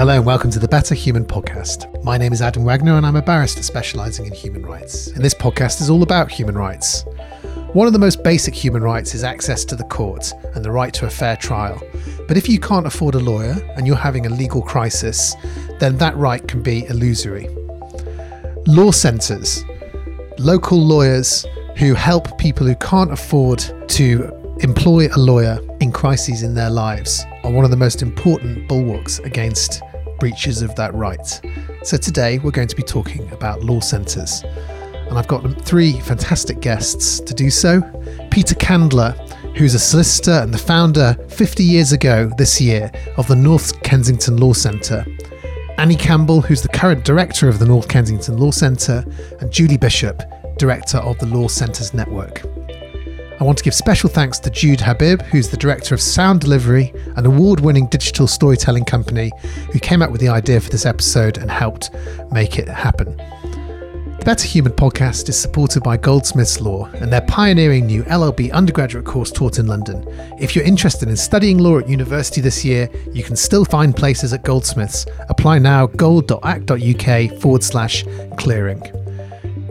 [0.00, 2.02] Hello and welcome to the Better Human Podcast.
[2.02, 5.08] My name is Adam Wagner and I'm a barrister specialising in human rights.
[5.08, 7.04] And this podcast is all about human rights.
[7.74, 10.94] One of the most basic human rights is access to the court and the right
[10.94, 11.82] to a fair trial.
[12.26, 15.36] But if you can't afford a lawyer and you're having a legal crisis,
[15.80, 17.50] then that right can be illusory.
[18.66, 19.66] Law centres,
[20.38, 21.44] local lawyers
[21.76, 27.22] who help people who can't afford to employ a lawyer in crises in their lives
[27.44, 29.82] are one of the most important bulwarks against
[30.20, 31.40] breaches of that right.
[31.82, 34.44] So today we're going to be talking about law centres.
[35.08, 37.80] And I've got three fantastic guests to do so.
[38.30, 39.16] Peter Kandler,
[39.56, 44.36] who's a solicitor and the founder 50 years ago this year of the North Kensington
[44.36, 45.04] Law Centre.
[45.78, 49.04] Annie Campbell, who's the current director of the North Kensington Law Centre,
[49.40, 50.22] and Julie Bishop,
[50.58, 52.42] director of the Law Centres Network.
[53.40, 56.92] I want to give special thanks to Jude Habib, who's the director of Sound Delivery,
[57.16, 59.32] an award winning digital storytelling company,
[59.72, 61.90] who came up with the idea for this episode and helped
[62.30, 63.16] make it happen.
[63.16, 69.06] The Better Human podcast is supported by Goldsmiths Law and their pioneering new LLB undergraduate
[69.06, 70.04] course taught in London.
[70.38, 74.34] If you're interested in studying law at university this year, you can still find places
[74.34, 75.06] at Goldsmiths.
[75.30, 78.04] Apply now gold.ac.uk forward slash
[78.36, 78.99] clearing.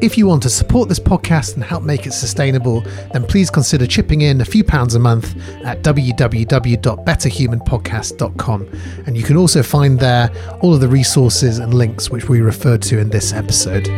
[0.02, 2.80] If you want to support this podcast and help make it sustainable,
[3.12, 8.70] then please consider chipping in a few pounds a month at www.betterhumanpodcast.com.
[9.06, 12.82] And you can also find there all of the resources and links which we referred
[12.84, 13.90] to in this episode.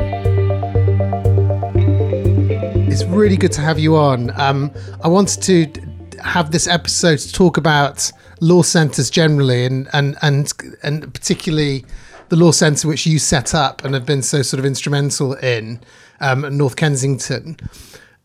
[2.90, 4.32] It's really good to have you on.
[4.40, 4.72] Um,
[5.04, 5.68] I wanted to
[6.24, 11.86] have this episode to talk about law centres generally and, and, and, and particularly
[12.32, 15.82] the law centre which you set up and have been so sort of instrumental in
[16.22, 17.58] um, North Kensington.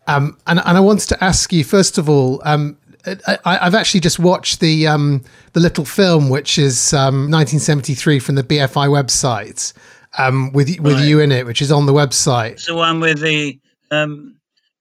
[0.06, 2.40] Um, and, and I wanted to ask you first of all.
[2.44, 8.20] Um, I, have actually just watched the um, the little film, which is 1973 um,
[8.20, 9.72] from the BFI website,
[10.18, 11.04] um, with with right.
[11.04, 12.52] you in it, which is on the website.
[12.52, 13.60] It's the one with the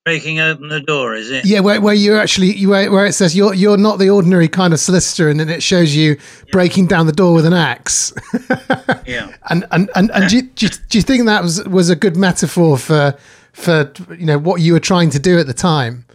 [0.06, 1.46] breaking open the door, is it?
[1.46, 4.48] Yeah, where, where you actually you, where, where it says you're you're not the ordinary
[4.48, 6.52] kind of solicitor, and then it shows you yeah.
[6.52, 8.14] breaking down the door with an axe.
[9.06, 9.34] yeah.
[9.50, 11.96] And and and, and do, you, do, you, do you think that was was a
[11.96, 13.16] good metaphor for
[13.52, 16.06] for you know what you were trying to do at the time?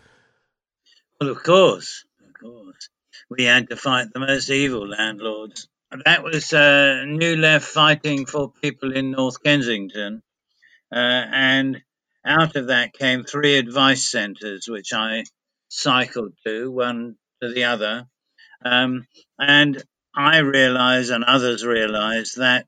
[1.20, 2.88] Well, of course, of course,
[3.28, 5.68] we had to fight the most evil landlords.
[6.04, 10.22] That was uh, New Left fighting for people in North Kensington,
[10.92, 11.82] uh, and
[12.24, 15.24] out of that came three advice centres, which I
[15.68, 18.06] cycled to, one to the other.
[18.64, 19.06] Um,
[19.38, 19.82] and
[20.14, 22.66] I realised, and others realised, that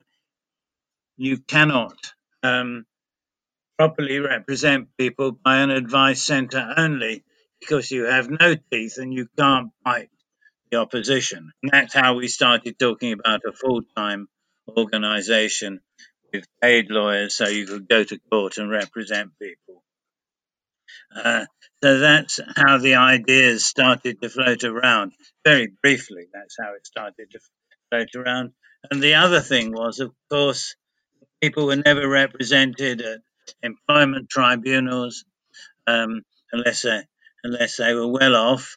[1.17, 1.97] you cannot
[2.43, 2.87] um,
[3.79, 7.25] properly represent people by an advice centre only
[7.61, 10.11] because you have no teeth and you can't bite
[10.71, 11.53] the opposition.
[11.63, 14.29] And that's how we started talking about a full time
[14.69, 15.81] organisation
[16.33, 19.83] with paid lawyers so you could go to court and represent people.
[21.15, 21.45] Uh,
[21.83, 25.13] so that's how the ideas started to float around.
[25.45, 27.41] Very briefly, that's how it started to
[27.91, 28.53] float around.
[28.91, 30.77] And the other thing was, of course,
[31.41, 33.21] people were never represented at
[33.63, 35.25] employment tribunals
[35.87, 36.23] um,
[36.53, 37.03] unless, they,
[37.45, 38.77] unless they were well off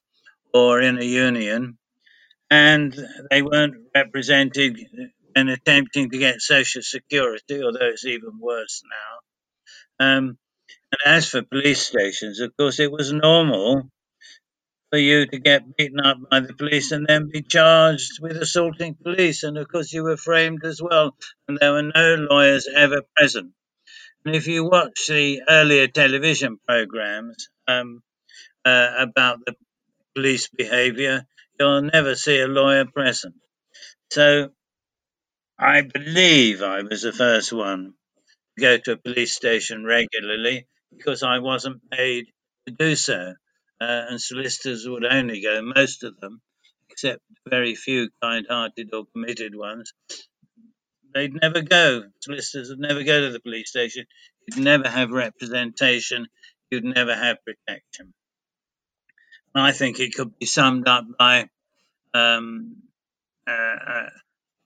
[0.53, 1.77] or in a union.
[2.51, 2.95] And
[3.31, 4.79] they weren't represented
[5.35, 8.81] and attempting to get Social Security, although it's even worse
[10.00, 10.06] now.
[10.06, 10.38] Um,
[10.91, 13.90] and as for police stations, of course, it was normal
[14.91, 18.96] for you to get beaten up by the police and then be charged with assaulting
[18.96, 19.44] police.
[19.44, 21.16] And of course, you were framed as well,
[21.47, 23.52] and there were no lawyers ever present.
[24.25, 28.02] And if you watch the earlier television programs um,
[28.63, 29.56] uh, about the
[30.16, 31.25] police behaviour,
[31.59, 33.35] you'll never see a lawyer present.
[34.12, 34.50] So
[35.57, 37.93] I believe I was the first one
[38.57, 42.25] to go to a police station regularly because I wasn't paid
[42.67, 43.35] to do so.
[43.79, 46.41] Uh, and solicitors would only go, most of them,
[46.89, 49.93] except very few kind hearted or committed ones,
[51.13, 52.03] they'd never go.
[52.22, 54.05] Solicitors would never go to the police station.
[54.47, 56.28] You'd never have representation.
[56.69, 58.13] You'd never have protection.
[59.53, 61.47] And I think it could be summed up by
[62.13, 62.78] um,
[63.47, 64.09] uh, uh,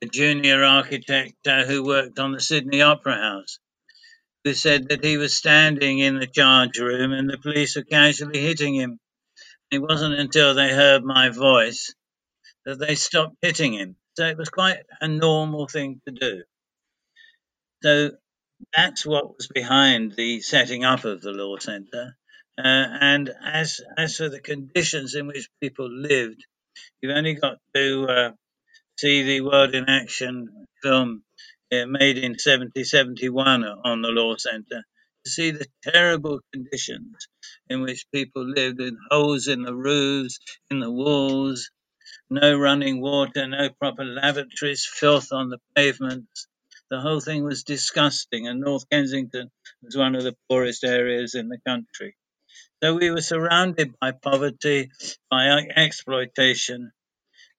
[0.02, 3.58] a junior architect uh, who worked on the Sydney Opera House,
[4.44, 8.40] who said that he was standing in the charge room and the police were casually
[8.40, 8.98] hitting him.
[9.70, 11.94] It wasn't until they heard my voice
[12.66, 13.96] that they stopped hitting him.
[14.16, 16.42] So it was quite a normal thing to do.
[17.82, 18.10] So
[18.76, 22.16] that's what was behind the setting up of the law centre.
[22.58, 26.44] Uh, and as as for the conditions in which people lived,
[27.02, 28.30] you've only got to uh,
[29.00, 31.24] see the World in Action film
[31.72, 34.84] uh, made in 70 71 on the Law Centre
[35.24, 37.28] to see the terrible conditions
[37.70, 41.70] in which people lived in holes in the roofs, in the walls,
[42.30, 46.48] no running water, no proper lavatories, filth on the pavements.
[46.90, 49.50] The whole thing was disgusting, and North Kensington
[49.82, 52.16] was one of the poorest areas in the country.
[52.82, 54.90] So we were surrounded by poverty,
[55.30, 56.92] by exploitation,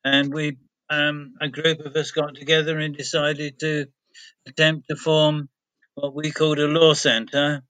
[0.05, 0.57] and we,
[0.91, 3.87] um, a group of us, got together and decided to
[4.45, 5.47] attempt to form
[5.95, 7.63] what we called a law centre.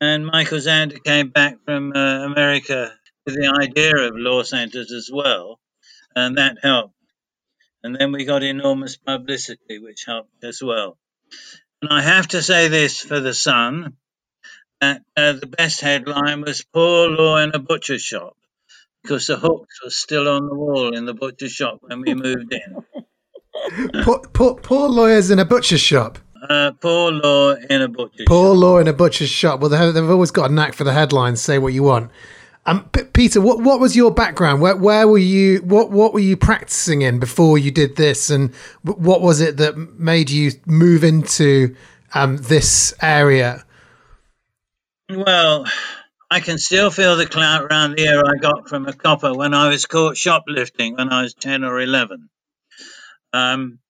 [0.00, 2.92] And Michael Zander came back from uh, America
[3.26, 5.58] with the idea of law centres as well,
[6.14, 6.94] and that helped.
[7.82, 10.96] And then we got enormous publicity, which helped as well.
[11.80, 13.96] And I have to say this for the Sun
[14.80, 18.36] that uh, the best headline was Poor Law in a Butcher Shop
[19.02, 22.52] because the hooks were still on the wall in the butcher shop when we moved
[22.52, 24.02] in.
[24.04, 26.18] poor, poor, poor lawyers in a butcher shop.
[26.48, 28.60] Uh, poor law in a butcher Poor shop.
[28.62, 29.60] law in a butcher's shop.
[29.60, 31.40] Well, they- they've always got a knack for the headlines.
[31.40, 32.10] Say what you want.
[32.64, 34.60] Um, P- Peter, what what was your background?
[34.62, 35.58] Where where were you?
[35.62, 38.30] What what were you practicing in before you did this?
[38.30, 38.52] And
[38.84, 41.74] w- what was it that made you move into
[42.14, 43.64] um, this area?
[45.10, 45.64] Well,
[46.32, 49.52] I can still feel the clout around the ear I got from a copper when
[49.52, 52.30] I was caught shoplifting when I was 10 or 11.
[53.34, 53.80] Um,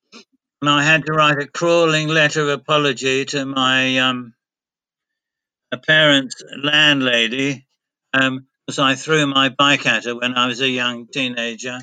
[0.60, 4.34] and I had to write a crawling letter of apology to my um,
[5.86, 7.64] parents' landlady
[8.12, 11.78] um, because I threw my bike at her when I was a young teenager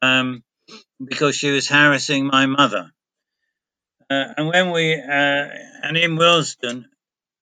[0.00, 0.42] um,
[0.98, 2.90] because she was harassing my mother.
[4.08, 5.48] Uh, and when we, uh,
[5.82, 6.86] and in Willesden,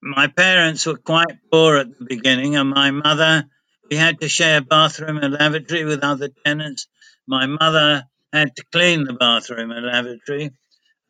[0.01, 3.45] my parents were quite poor at the beginning, and my mother,
[3.89, 6.87] we had to share bathroom and lavatory with other tenants.
[7.27, 10.51] My mother had to clean the bathroom and lavatory.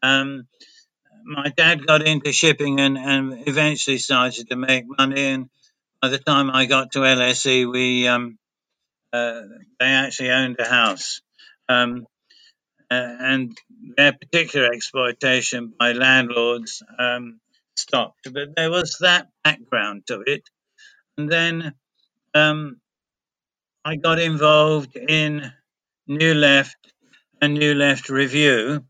[0.01, 0.47] Um,
[1.25, 5.25] my dad got into shipping and, and eventually started to make money.
[5.27, 5.49] And
[6.01, 8.37] by the time I got to LSE, we um,
[9.13, 9.41] uh,
[9.79, 11.21] they actually owned a house.
[11.67, 12.07] Um,
[12.91, 13.57] uh, and
[13.97, 17.39] their particular exploitation by landlords um,
[17.79, 18.31] stopped.
[18.31, 20.43] But there was that background to it.
[21.17, 21.73] And then
[22.33, 22.79] um,
[23.83, 25.51] I got involved in
[26.07, 26.77] New Left
[27.41, 28.85] and New Left Review,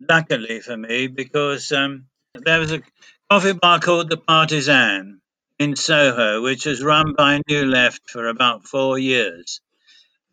[0.00, 2.82] luckily for me, because um, there was a
[3.30, 5.20] coffee bar called the Partisan
[5.58, 9.60] in Soho, which was run by New Left for about four years.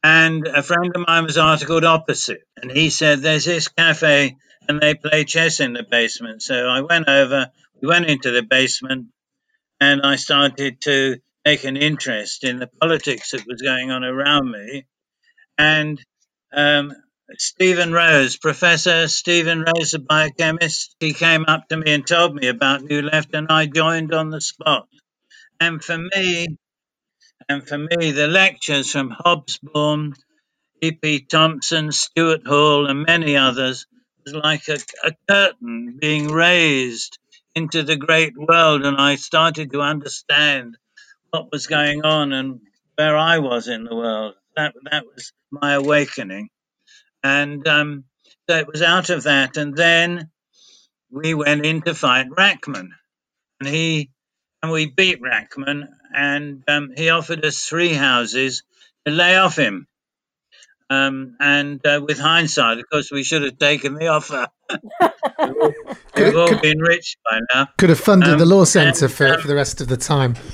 [0.03, 4.79] And a friend of mine was articled opposite, and he said, There's this cafe, and
[4.79, 6.41] they play chess in the basement.
[6.41, 9.07] So I went over, we went into the basement,
[9.79, 14.51] and I started to take an interest in the politics that was going on around
[14.51, 14.85] me.
[15.57, 15.99] And
[16.53, 16.93] um,
[17.37, 22.47] Stephen Rose, Professor Stephen Rose, a biochemist, he came up to me and told me
[22.47, 24.87] about New Left, and I joined on the spot.
[25.59, 26.47] And for me,
[27.49, 30.15] and for me, the lectures from Hobsbawm,
[30.81, 31.21] E.P.
[31.21, 33.87] Thompson, Stuart Hall, and many others
[34.23, 37.17] was like a, a curtain being raised
[37.55, 40.77] into the great world, and I started to understand
[41.31, 42.61] what was going on and
[42.95, 44.35] where I was in the world.
[44.55, 46.49] That that was my awakening,
[47.23, 48.05] and um,
[48.49, 50.29] so it was out of that, and then
[51.11, 52.89] we went in to fight Rachman,
[53.59, 54.11] and he
[54.63, 58.63] and we beat Rachman, and um, he offered us three houses
[59.05, 59.87] to lay off him.
[60.91, 64.45] Um, and uh, with hindsight, of course, we should have taken the offer.
[66.17, 67.69] We've all been rich by now.
[67.77, 69.97] Could have funded Um, the law centre and, for, um, for the rest of the
[69.97, 70.35] time.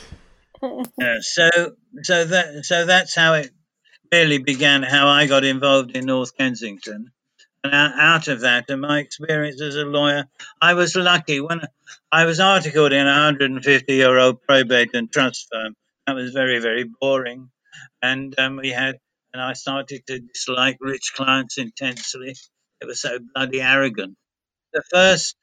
[1.00, 1.50] Yeah, so,
[2.02, 3.52] so that, so that's how it
[4.12, 4.82] really began.
[4.82, 7.12] How I got involved in North Kensington,
[7.64, 10.26] and out, out of that, and my experience as a lawyer,
[10.60, 11.62] I was lucky when
[12.12, 15.76] I was articled in a 150-year-old probate and trust firm.
[16.08, 17.52] That was very, very boring,
[18.02, 18.98] and um, we had,
[19.38, 22.36] and I started to dislike rich clients intensely.
[22.82, 24.18] They were so bloody arrogant.
[24.74, 25.36] The first,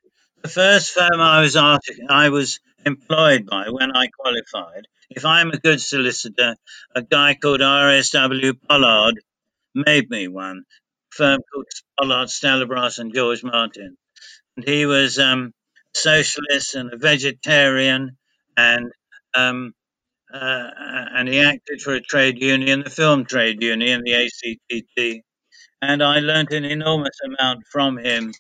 [0.42, 4.88] the first firm I was I was employed by when I qualified.
[5.10, 6.56] If I'm a good solicitor,
[6.96, 8.54] a guy called R.S.W.
[8.68, 9.14] Pollard
[9.76, 10.64] made me one.
[11.10, 13.96] Firm called Pollard, Stalabras, and George Martin.
[14.56, 15.52] And he was um,
[15.94, 18.16] a socialist and a vegetarian,
[18.56, 18.90] and
[19.36, 19.72] um,
[20.34, 20.70] uh,
[21.16, 25.22] and he acted for a trade union, the film trade union, the ACTT.
[25.82, 28.34] And I learnt an enormous amount from him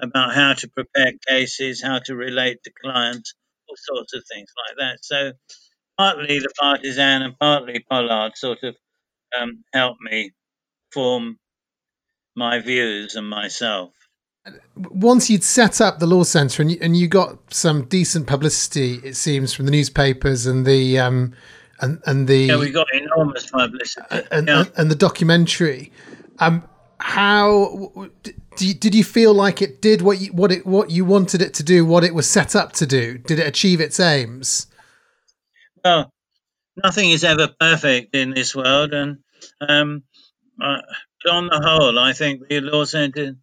[0.00, 3.34] about how to prepare cases, how to relate to clients,
[3.68, 4.98] all sorts of things like that.
[5.04, 5.32] So
[5.98, 8.76] partly the partisan and partly Pollard sort of
[9.38, 10.32] um, helped me
[10.92, 11.38] form
[12.36, 13.92] my views and myself.
[14.76, 19.00] Once you'd set up the law centre and you, and you got some decent publicity,
[19.04, 21.32] it seems, from the newspapers and the um,
[21.80, 24.60] and and the yeah, we got enormous publicity and, yeah.
[24.60, 25.92] and, and the documentary.
[26.38, 27.92] Um, how
[28.56, 31.62] did you feel like it did what you what it what you wanted it to
[31.62, 31.84] do?
[31.84, 33.18] What it was set up to do?
[33.18, 34.66] Did it achieve its aims?
[35.84, 36.12] Well,
[36.82, 39.18] nothing is ever perfect in this world, and
[39.60, 40.02] um,
[40.62, 40.78] uh,
[41.30, 43.36] on the whole, I think the law centre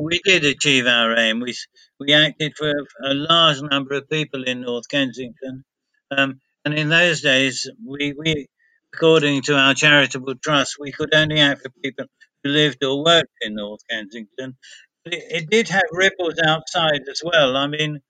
[0.00, 1.40] we did achieve our aim.
[1.40, 1.54] We
[1.98, 5.64] we acted for a, a large number of people in North Kensington,
[6.10, 8.46] um, and in those days, we, we
[8.94, 12.06] according to our charitable trust, we could only act for people
[12.42, 14.56] who lived or worked in North Kensington.
[15.04, 17.56] But it, it did have ripples outside as well.
[17.56, 18.00] I mean,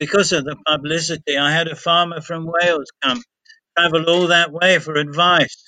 [0.00, 3.22] because of the publicity, I had a farmer from Wales come
[3.78, 5.64] travel all that way for advice.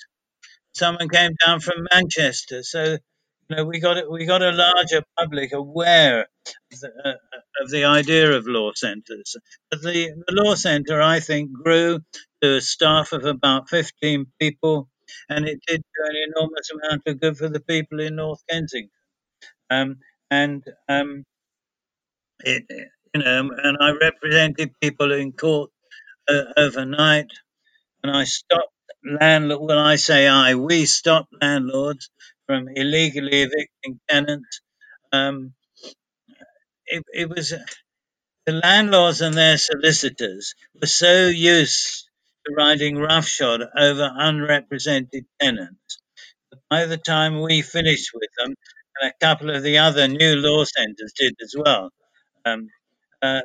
[0.75, 2.99] Someone came down from Manchester, so
[3.49, 6.23] you know, we got we got a larger public aware
[6.73, 9.37] of the, uh, of the idea of law centres.
[9.71, 12.01] But the, the law centre, I think, grew
[12.43, 14.89] to a staff of about 15 people,
[15.29, 18.91] and it did do an enormous amount of good for the people in North Kensington.
[19.71, 19.99] Um,
[20.31, 21.25] and um,
[22.45, 22.65] it,
[23.15, 25.71] you know, and I represented people in court
[26.29, 27.29] uh, overnight,
[28.03, 28.73] and I stopped
[29.05, 29.69] landlord.
[29.69, 32.11] When I say I, we stopped landlords
[32.47, 34.61] from illegally evicting tenants.
[35.13, 35.55] Um,
[36.87, 37.53] it, it was
[38.47, 42.09] the landlords and their solicitors were so used
[42.47, 45.99] to riding roughshod over unrepresented tenants.
[46.51, 48.55] But by the time we finished with them,
[49.01, 51.91] and a couple of the other new law centres did as well,
[52.47, 52.69] um,
[53.23, 53.43] uh,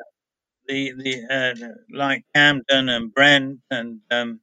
[0.68, 4.42] the the uh, like Camden and Brent and um,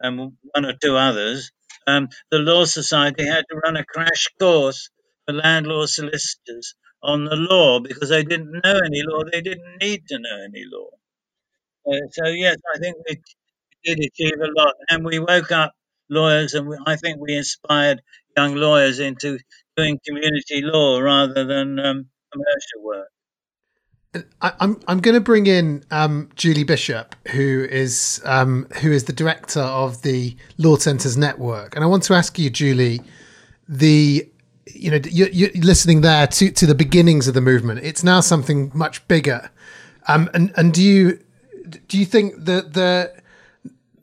[0.00, 1.52] and one or two others,
[1.86, 4.90] um, the Law Society had to run a crash course
[5.26, 9.22] for landlord solicitors on the law because they didn't know any law.
[9.30, 10.90] They didn't need to know any law.
[11.86, 13.20] Uh, so, yes, I think we
[13.84, 14.74] did achieve a lot.
[14.90, 15.74] And we woke up
[16.10, 18.02] lawyers, and we, I think we inspired
[18.36, 19.38] young lawyers into
[19.76, 23.08] doing community law rather than um, commercial work.
[24.42, 29.04] I, I'm I'm going to bring in um, Julie Bishop, who is um, who is
[29.04, 33.00] the director of the Law Centres Network, and I want to ask you, Julie,
[33.68, 34.28] the
[34.66, 37.80] you know you're, you're listening there to to the beginnings of the movement.
[37.82, 39.50] It's now something much bigger,
[40.08, 41.18] um, and and do you
[41.88, 43.12] do you think that the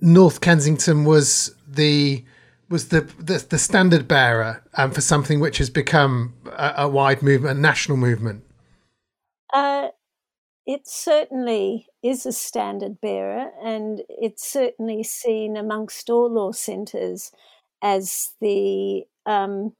[0.01, 2.24] North Kensington was the
[2.70, 7.22] was the the, the standard bearer um, for something which has become a, a wide
[7.22, 8.43] movement, a national movement?
[9.53, 9.89] Uh,
[10.65, 17.32] it certainly is a standard bearer, and it's certainly seen amongst all law centres
[17.82, 19.74] as the um,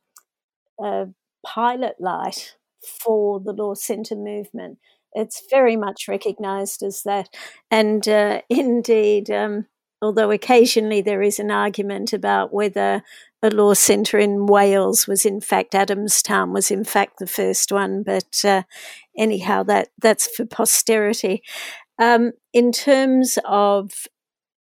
[0.84, 1.06] uh,
[1.46, 4.78] pilot light for the law centre movement.
[5.14, 7.30] It's very much recognised as that,
[7.72, 9.68] and uh, indeed, um,
[10.02, 13.04] although occasionally there is an argument about whether
[13.44, 18.02] a law centre in Wales was in fact Adamsdown was in fact the first one,
[18.02, 18.64] but uh,
[19.18, 21.44] anyhow, that that's for posterity.
[22.00, 23.92] Um, in terms of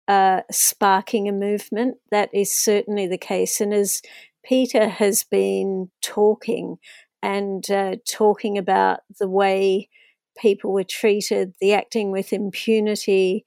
[0.10, 4.02] uh, sparking a movement, that is certainly the case, and as
[4.44, 6.76] Peter has been talking
[7.22, 9.90] and uh, talking about the way
[10.38, 13.46] people were treated, the acting with impunity,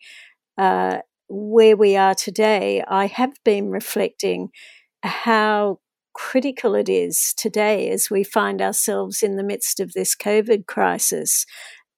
[0.56, 4.48] uh, where we are today, I have been reflecting
[5.06, 5.78] how
[6.16, 11.44] critical it is today as we find ourselves in the midst of this COVID crisis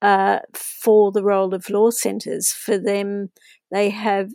[0.03, 2.51] uh, for the role of law centres.
[2.53, 3.31] For them,
[3.71, 4.31] they have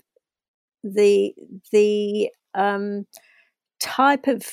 [0.84, 1.34] the
[1.72, 3.08] the um,
[3.80, 4.46] type of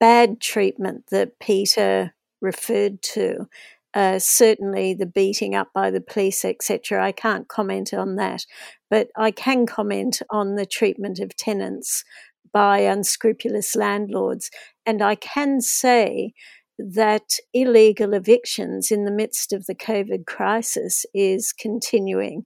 [0.00, 3.46] bad treatment that Peter referred to.
[3.94, 7.04] Uh, certainly, the beating up by the police, etc.
[7.04, 8.46] I can't comment on that,
[8.90, 12.02] but I can comment on the treatment of tenants
[12.52, 14.50] by unscrupulous landlords.
[14.84, 16.32] And I can say
[16.78, 22.44] that illegal evictions in the midst of the COVID crisis is continuing.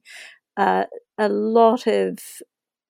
[0.55, 0.85] Uh,
[1.17, 2.19] a lot of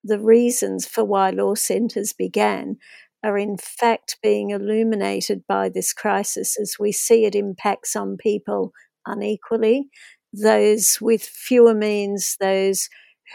[0.03, 2.77] the reasons for why law centres began
[3.23, 8.71] are in fact being illuminated by this crisis as we see it impacts on people
[9.05, 9.87] unequally.
[10.33, 12.89] Those with fewer means, those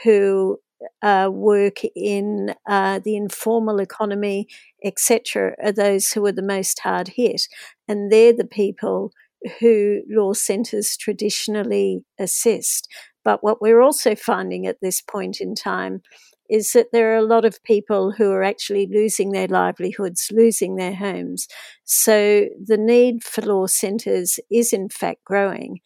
[0.05, 0.59] who
[1.03, 4.47] uh, work in uh, the informal economy,
[4.85, 7.43] etc., are those who are the most hard hit.
[7.89, 9.13] And they're the people
[9.61, 12.89] who law centres traditionally assist.
[13.25, 16.03] But what we're also finding at this point in time
[16.51, 20.77] is that there are a lot of people who are actually losing their livelihoods, losing
[20.77, 21.49] their homes.
[21.85, 25.81] So the need for law centres is in fact growing.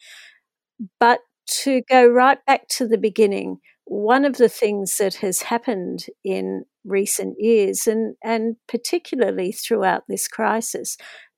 [0.99, 1.21] But
[1.63, 6.65] to go right back to the beginning, one of the things that has happened in
[6.85, 10.97] recent years, and, and particularly throughout this crisis,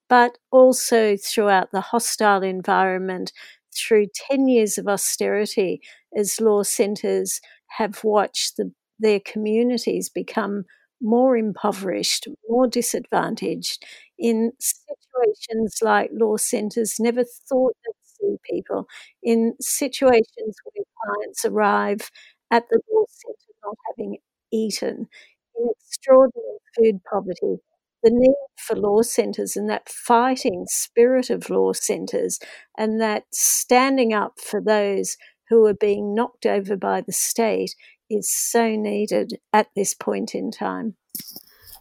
[0.08, 3.32] but also throughout the hostile environment,
[3.76, 5.80] through 10 years of austerity,
[6.16, 7.40] as law centres
[7.78, 10.64] have watched the, their communities become
[11.02, 13.84] more impoverished, more disadvantaged
[14.18, 18.86] in situations like law centres never thought they'd see people,
[19.22, 22.10] in situations where clients arrive
[22.50, 24.18] at the law centre not having
[24.52, 25.08] eaten,
[25.56, 27.60] in extraordinary food poverty,
[28.02, 32.38] the need for law centres and that fighting spirit of law centres
[32.76, 35.16] and that standing up for those
[35.48, 37.74] who are being knocked over by the state
[38.10, 40.94] is so needed at this point in time.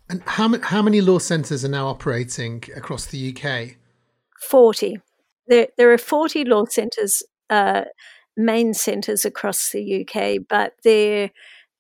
[0.10, 3.76] And how, how many law centres are now operating across the UK?
[4.42, 5.00] 40.
[5.48, 7.84] There, there are 40 law centres, uh,
[8.38, 11.32] main centres across the UK, but there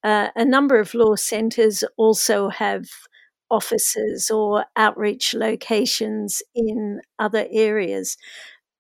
[0.03, 2.85] uh, a number of law centres also have
[3.49, 8.17] offices or outreach locations in other areas.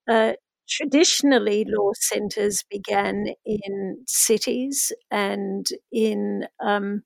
[0.07, 0.33] Uh,
[0.69, 7.03] traditionally, law centres began in cities and in, um,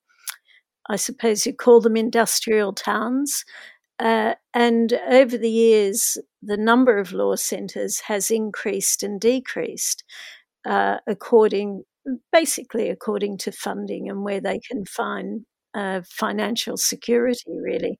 [0.88, 3.44] I suppose you call them industrial towns.
[3.98, 10.02] Uh, and over the years, the number of law centres has increased and decreased
[10.66, 11.84] uh, according,
[12.32, 17.98] basically according to funding and where they can find uh, financial security, really.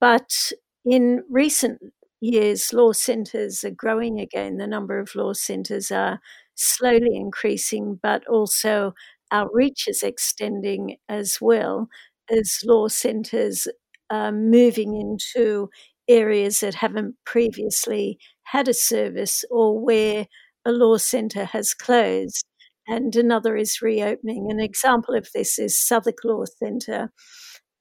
[0.00, 0.52] But
[0.84, 1.80] in recent
[2.20, 4.56] years, law centres are growing again.
[4.58, 6.20] The number of law centres are
[6.54, 8.94] slowly increasing, but also
[9.30, 11.88] our reach is extending as well
[12.30, 13.68] as law centres
[14.10, 15.70] are moving into
[16.08, 20.26] areas that haven't previously had a service or where
[20.64, 22.44] a law centre has closed
[22.86, 24.50] and another is reopening.
[24.50, 27.12] An example of this is Southwark Law Centre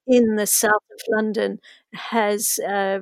[0.07, 1.59] in the south of London
[1.93, 2.99] has uh,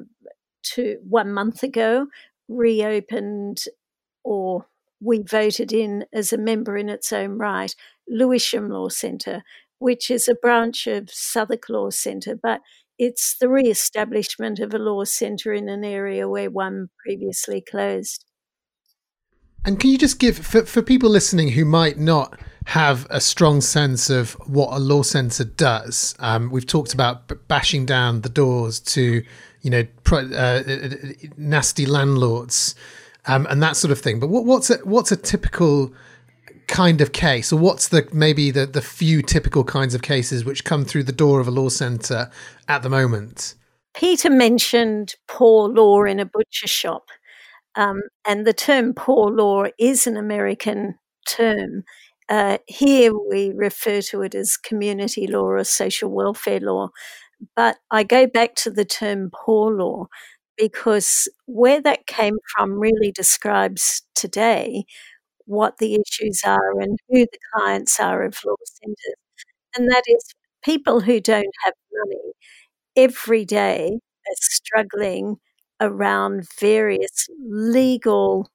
[0.64, 2.08] to one month ago
[2.48, 3.64] reopened
[4.24, 4.66] or
[5.02, 7.74] we voted in as a member in its own right
[8.08, 9.44] Lewisham Law Centre,
[9.80, 12.62] which is a branch of Southwark Law Centre, but
[12.98, 18.26] it's the re establishment of a law centre in an area where one previously closed.
[19.66, 23.62] And can you just give for, for people listening who might not have a strong
[23.62, 26.16] sense of what a law centre does?
[26.20, 29.24] Um, we've talked about bashing down the doors to,
[29.62, 30.96] you know, pro, uh, uh, uh,
[31.38, 32.76] nasty landlords
[33.28, 34.20] um, and that sort of thing.
[34.20, 35.94] But what, what's a, what's a typical
[36.68, 40.64] kind of case, or what's the maybe the the few typical kinds of cases which
[40.64, 42.30] come through the door of a law centre
[42.68, 43.56] at the moment?
[43.94, 47.10] Peter mentioned poor law in a butcher shop.
[47.78, 50.96] Um, and the term poor law is an American
[51.30, 51.86] term.
[52.30, 56.90] Uh, here we refer to it as community law or social welfare law.
[57.56, 60.08] But I go back to the term poor law
[60.58, 64.86] because where that came from really describes today
[65.46, 69.16] what the issues are and who the clients are of law centres.
[69.78, 70.24] And that is
[70.64, 72.34] people who don't have money
[72.96, 75.38] every day are struggling
[75.82, 78.50] around various legal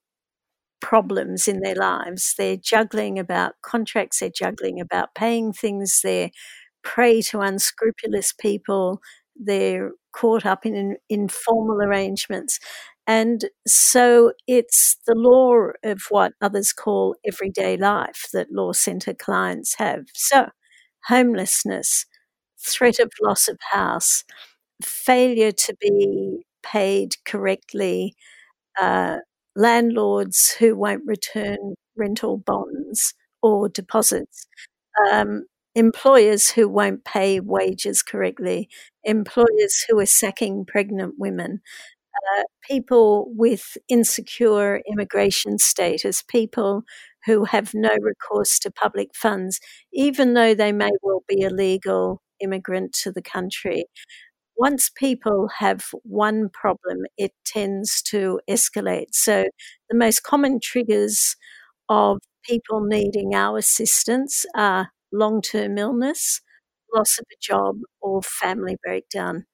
[0.80, 2.34] problems in their lives.
[2.36, 6.30] They're juggling about contracts, they're juggling about paying things, they're
[6.82, 9.00] prey to unscrupulous people,
[9.36, 12.58] they're caught up in informal arrangements.
[13.06, 19.74] And so it's the law of what others call everyday life that law centre clients
[19.76, 20.06] have.
[20.14, 20.50] So,
[21.08, 22.06] homelessness,
[22.60, 24.24] threat of loss of house,
[24.82, 28.14] failure to be paid correctly,
[28.80, 29.18] uh,
[29.56, 34.46] landlords who won't return rental bonds or deposits,
[35.12, 38.68] um, employers who won't pay wages correctly,
[39.04, 41.60] employers who are sacking pregnant women.
[42.38, 46.82] Uh, people with insecure immigration status, people
[47.26, 49.60] who have no recourse to public funds,
[49.92, 53.84] even though they may well be a legal immigrant to the country
[54.56, 59.08] once people have one problem, it tends to escalate.
[59.14, 59.44] So,
[59.90, 61.36] the most common triggers
[61.88, 66.40] of people needing our assistance are long term illness,
[66.94, 69.46] loss of a job, or family breakdown.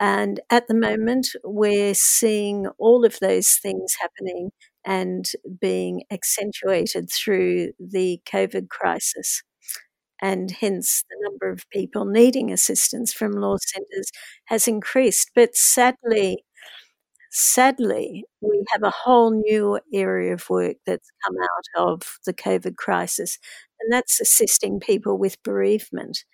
[0.00, 4.50] And at the moment, we're seeing all of those things happening
[4.84, 5.24] and
[5.60, 9.42] being accentuated through the COVID crisis.
[10.24, 14.10] And hence the number of people needing assistance from law centres
[14.46, 15.30] has increased.
[15.36, 16.44] But sadly,
[17.30, 22.76] sadly, we have a whole new area of work that's come out of the COVID
[22.76, 23.38] crisis,
[23.80, 26.24] and that's assisting people with bereavement.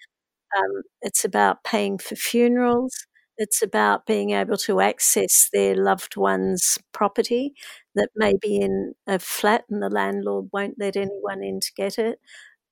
[0.59, 2.95] Um, it's about paying for funerals.
[3.39, 7.55] It's about being able to access their loved one's property
[7.95, 11.99] that may be in a flat and the landlord won't let anyone in to get
[11.99, 12.19] it.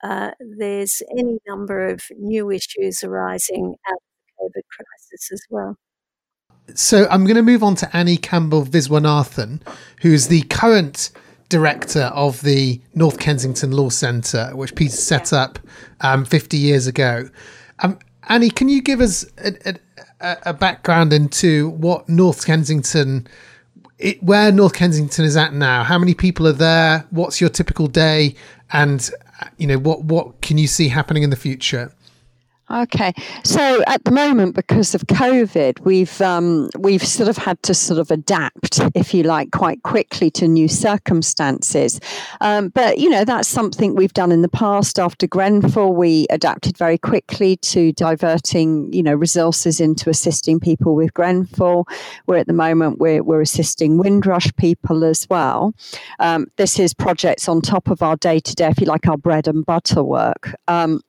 [0.03, 3.99] Uh, there's any number of new issues arising out
[4.45, 5.77] of the COVID crisis as well.
[6.75, 9.61] So I'm going to move on to Annie Campbell Viswanathan,
[10.03, 11.11] who's the current
[11.49, 15.59] director of the North Kensington Law Centre, which Peter set up
[16.03, 17.29] um, 50 years ago.
[17.79, 19.75] Um, Annie, can you give us a,
[20.21, 23.27] a, a background into what North Kensington,
[23.99, 25.85] it, where North Kensington is at now?
[25.85, 27.07] How many people are there?
[27.11, 28.35] What's your typical day?
[28.71, 29.11] And
[29.57, 31.93] you know what what can you see happening in the future?
[32.71, 37.73] Okay, so at the moment, because of COVID, we've um, we've sort of had to
[37.73, 41.99] sort of adapt, if you like, quite quickly to new circumstances.
[42.43, 44.99] Um, but you know that's something we've done in the past.
[44.99, 51.15] After Grenfell, we adapted very quickly to diverting you know resources into assisting people with
[51.15, 51.89] Grenfell.
[52.27, 55.73] We're at the moment we're we're assisting Windrush people as well.
[56.19, 59.17] Um, this is projects on top of our day to day, if you like, our
[59.17, 60.55] bread and butter work.
[60.69, 61.01] Um,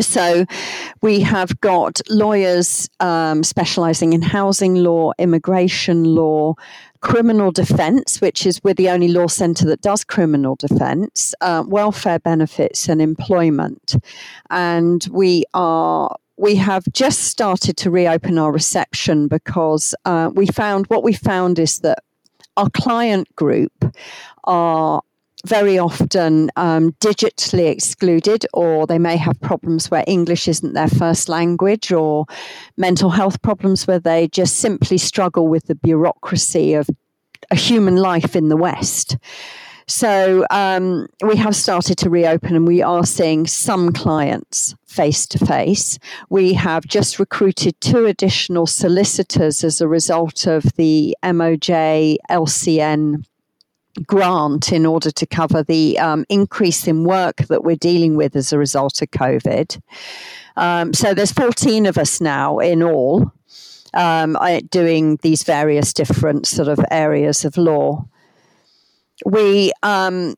[0.00, 0.46] so
[1.02, 6.54] we have got lawyers um, specializing in housing law, immigration law,
[7.00, 12.18] criminal defense, which is we're the only law center that does criminal defense, uh, welfare
[12.20, 13.96] benefits, and employment.
[14.50, 20.86] And we are we have just started to reopen our reception because uh, we found
[20.86, 22.02] what we found is that
[22.56, 23.72] our client group
[24.44, 25.02] are
[25.46, 31.28] very often um, digitally excluded, or they may have problems where English isn't their first
[31.28, 32.26] language, or
[32.76, 36.88] mental health problems where they just simply struggle with the bureaucracy of
[37.50, 39.16] a human life in the West.
[39.86, 45.44] So um, we have started to reopen and we are seeing some clients face to
[45.44, 45.98] face.
[46.30, 53.24] We have just recruited two additional solicitors as a result of the MOJ LCN
[54.06, 58.52] grant in order to cover the um, increase in work that we're dealing with as
[58.52, 59.80] a result of COVID.
[60.56, 63.32] Um, so there's 14 of us now in all
[63.94, 64.36] um,
[64.70, 68.06] doing these various different sort of areas of law.
[69.24, 70.34] We um,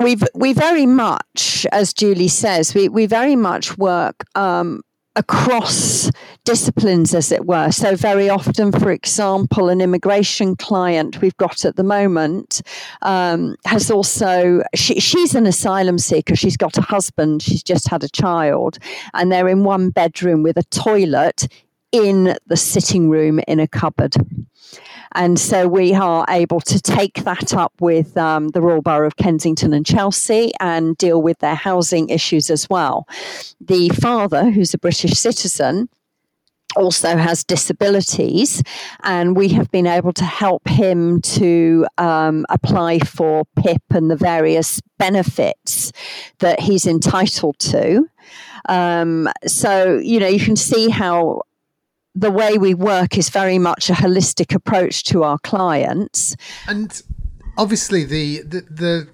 [0.00, 4.82] we we very much, as Julie says, we we very much work um,
[5.16, 6.10] across
[6.44, 7.70] disciplines, as it were.
[7.70, 12.62] So, very often, for example, an immigration client we've got at the moment
[13.02, 16.36] um, has also, she, she's an asylum seeker.
[16.36, 18.78] She's got a husband, she's just had a child,
[19.12, 21.48] and they're in one bedroom with a toilet
[21.92, 24.16] in the sitting room in a cupboard.
[25.14, 29.16] And so we are able to take that up with um, the Royal Borough of
[29.16, 33.06] Kensington and Chelsea and deal with their housing issues as well.
[33.60, 35.88] The father, who's a British citizen,
[36.76, 38.62] also has disabilities,
[39.02, 44.16] and we have been able to help him to um, apply for PIP and the
[44.16, 45.92] various benefits
[46.40, 48.08] that he's entitled to.
[48.68, 51.42] Um, so, you know, you can see how
[52.14, 56.36] the way we work is very much a holistic approach to our clients.
[56.68, 57.02] And
[57.58, 59.08] obviously, the the, the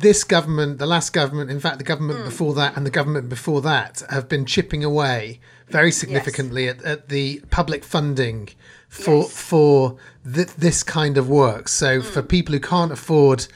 [0.00, 2.24] this government, the last government, in fact, the government mm.
[2.24, 6.80] before that, and the government before that have been chipping away very significantly yes.
[6.80, 8.48] at, at, the public funding
[8.88, 9.32] for yes.
[9.32, 9.96] for
[10.34, 11.68] th- this kind of work.
[11.68, 12.04] So mm.
[12.04, 13.46] for people who can't afford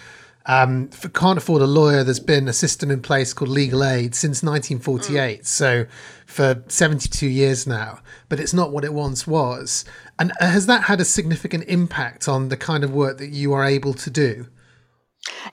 [0.46, 4.14] um, for, can't afford a lawyer, there's been a system in place called legal aid
[4.14, 5.40] since 1948.
[5.40, 5.46] Mm.
[5.46, 5.86] So
[6.26, 9.84] for 72 years now, but it's not what it once was.
[10.18, 13.52] And uh, has that had a significant impact on the kind of work that you
[13.52, 14.46] are able to do?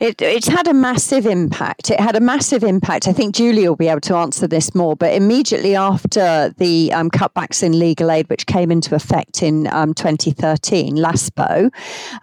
[0.01, 1.91] It, it's had a massive impact.
[1.91, 3.07] It had a massive impact.
[3.07, 4.97] I think Julie will be able to answer this more.
[4.97, 9.93] But immediately after the um, cutbacks in legal aid, which came into effect in um,
[9.93, 11.71] 2013, LASPO,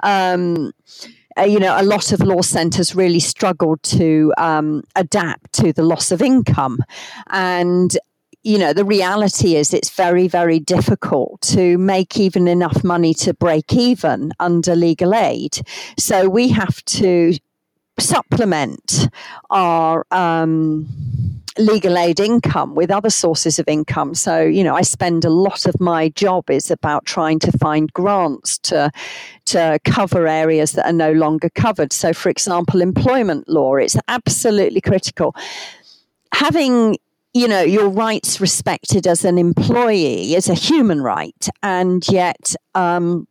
[0.02, 0.72] um,
[1.46, 6.10] you know, a lot of law centres really struggled to um, adapt to the loss
[6.10, 6.78] of income.
[7.30, 7.96] And
[8.44, 13.34] you know, the reality is it's very, very difficult to make even enough money to
[13.34, 15.58] break even under legal aid.
[15.98, 17.34] So we have to
[17.98, 19.08] supplement
[19.50, 20.88] our um,
[21.58, 24.14] legal aid income with other sources of income.
[24.14, 27.92] So, you know, I spend a lot of my job is about trying to find
[27.92, 28.90] grants to
[29.46, 31.92] to cover areas that are no longer covered.
[31.92, 35.34] So, for example, employment law, it's absolutely critical.
[36.34, 36.96] Having
[37.34, 42.54] you know, your rights respected as an employee is a human right, and yet.
[42.74, 43.26] Um,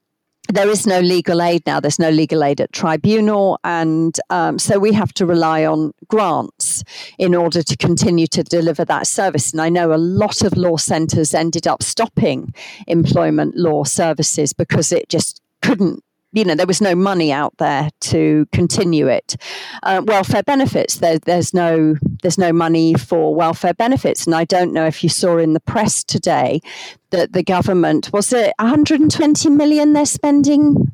[0.50, 1.80] there is no legal aid now.
[1.80, 3.60] There's no legal aid at tribunal.
[3.64, 5.92] And um, so we have to rely on
[7.18, 9.52] in order to continue to deliver that service.
[9.52, 12.54] And I know a lot of law centres ended up stopping
[12.88, 17.90] employment law services because it just couldn't you know there was no money out there
[18.02, 19.38] to continue it.
[19.84, 24.74] Uh, welfare benefits there, there's no there's no money for welfare benefits, and I don't
[24.74, 26.62] know if you saw in the press today
[27.12, 30.92] that the government was it 120 million they're spending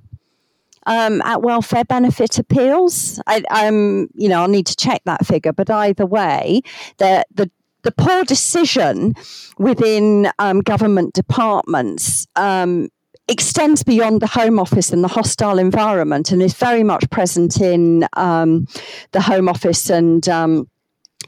[0.85, 3.21] um, at welfare benefit appeals.
[3.27, 6.61] I, am you know, I'll need to check that figure, but either way,
[6.97, 7.49] the the
[7.83, 9.13] the poor decision
[9.57, 12.89] within um, government departments um,
[13.27, 18.07] extends beyond the Home Office and the hostile environment and is very much present in
[18.13, 18.67] um,
[19.11, 20.69] the Home Office and um,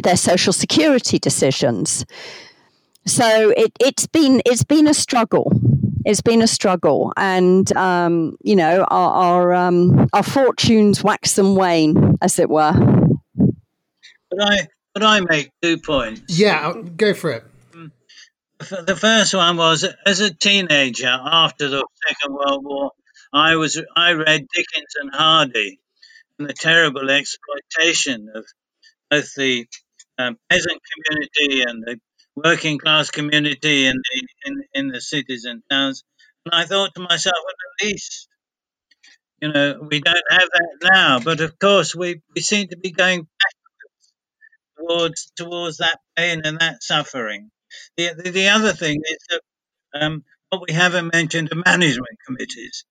[0.03, 2.05] their social security decisions.
[3.05, 5.51] So it, it, has been it's been a struggle.
[6.05, 11.57] It's been a struggle, and um, you know our our, um, our fortunes wax and
[11.57, 12.73] wane, as it were.
[14.29, 16.21] But I but I make two points.
[16.37, 17.43] Yeah, go for it.
[18.59, 22.91] The first one was as a teenager after the Second World War,
[23.33, 25.79] I was I read Dickens and Hardy
[26.39, 28.45] and the terrible exploitation of
[29.09, 29.65] both the
[30.17, 31.99] um, peasant community and the
[32.35, 36.03] working class community in the in, in the cities and towns.
[36.45, 38.27] And I thought to myself, well, at least
[39.41, 41.19] you know we don't have that now.
[41.19, 44.13] But of course, we, we seem to be going backwards
[44.77, 47.51] towards towards that pain and that suffering.
[47.97, 49.41] The, the, the other thing is that
[50.01, 52.85] um, what we haven't mentioned are management committees.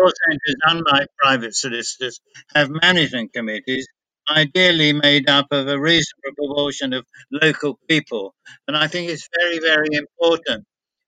[0.00, 2.20] Law centres, unlike private solicitors,
[2.54, 3.88] have management committees,
[4.28, 8.34] ideally made up of a reasonable proportion of local people.
[8.66, 10.64] And I think it's very, very important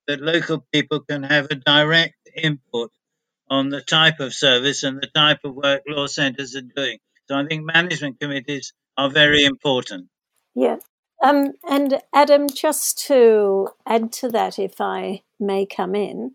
[0.07, 2.91] that local people can have a direct input
[3.51, 6.99] on the type of service and the type of work law centres are doing.
[7.29, 10.09] So I think management committees are very important.
[10.55, 10.77] Yeah,
[11.23, 16.33] um, and Adam, just to add to that, if I may come in,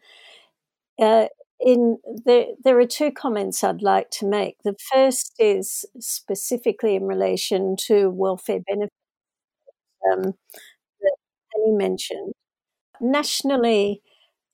[0.99, 1.27] uh,
[1.59, 4.57] in there, there are two comments I'd like to make.
[4.63, 8.95] The first is specifically in relation to welfare benefits
[10.11, 10.33] um,
[11.01, 11.15] that
[11.55, 12.33] Annie mentioned.
[13.01, 14.01] Nationally,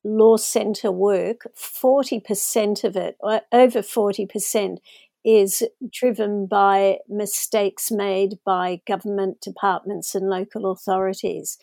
[0.04, 3.18] law centre work, 40% of it,
[3.52, 4.78] over 40%,
[5.26, 11.58] is driven by mistakes made by government departments and local authorities.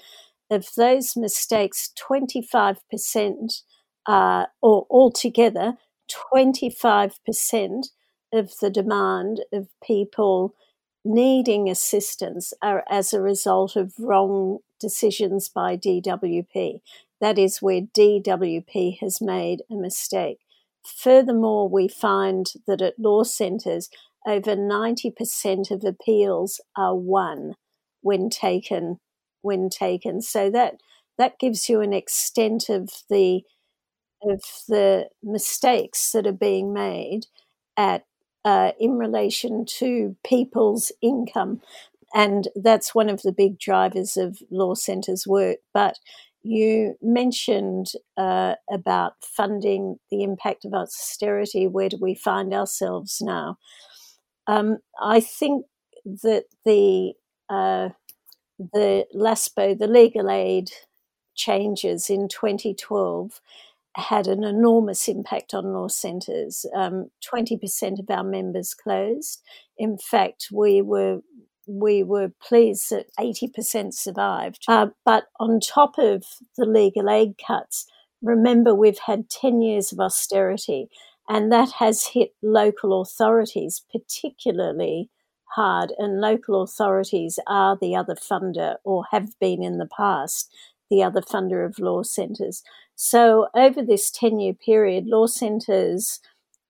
[0.50, 3.62] Of those mistakes, 25%,
[4.06, 5.74] uh, or altogether,
[6.34, 7.88] 25%
[8.32, 10.54] of the demand of people
[11.04, 16.80] needing assistance are as a result of wrong decisions by DWP.
[17.20, 20.38] That is where DWP has made a mistake.
[20.84, 23.88] Furthermore, we find that at law centres,
[24.26, 27.54] over 90% of appeals are won
[28.02, 28.98] when taken
[29.42, 30.20] when taken.
[30.20, 30.74] So that
[31.18, 33.42] that gives you an extent of the
[34.26, 37.26] of the mistakes that are being made
[37.76, 38.04] at
[38.44, 41.60] uh, in relation to people's income,
[42.14, 45.58] and that's one of the big drivers of law centres' work.
[45.74, 45.98] But
[46.42, 51.66] you mentioned uh, about funding the impact of austerity.
[51.66, 53.58] Where do we find ourselves now?
[54.46, 55.66] Um, I think
[56.22, 57.14] that the
[57.48, 57.90] uh,
[58.58, 60.70] the LASPO, the legal aid
[61.34, 63.40] changes in 2012,
[63.96, 66.66] had an enormous impact on law centres.
[66.74, 69.42] Um, 20% of our members closed.
[69.78, 71.20] In fact, we were
[71.68, 74.64] we were pleased that 80% survived.
[74.68, 76.24] Uh, but on top of
[76.56, 77.86] the legal aid cuts,
[78.22, 80.88] remember we've had 10 years of austerity,
[81.28, 85.10] and that has hit local authorities particularly
[85.56, 85.92] hard.
[85.98, 90.54] And local authorities are the other funder, or have been in the past,
[90.88, 92.62] the other funder of law centres.
[92.96, 96.18] So over this 10 year period, law Centre's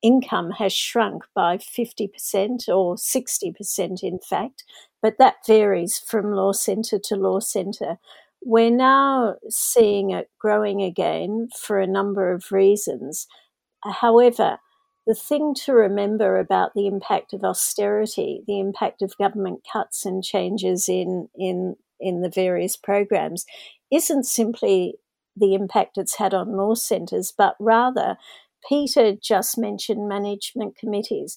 [0.03, 4.65] income has shrunk by 50% or 60%, in fact,
[5.01, 7.99] but that varies from law centre to law centre.
[8.45, 13.27] We're now seeing it growing again for a number of reasons.
[13.83, 14.59] However,
[15.07, 20.23] the thing to remember about the impact of austerity, the impact of government cuts and
[20.25, 23.47] changes in, in, in the various programs,
[23.93, 24.97] isn't simply
[25.37, 28.16] the impact it's had on law centres, but rather
[28.68, 31.37] Peter just mentioned management committees.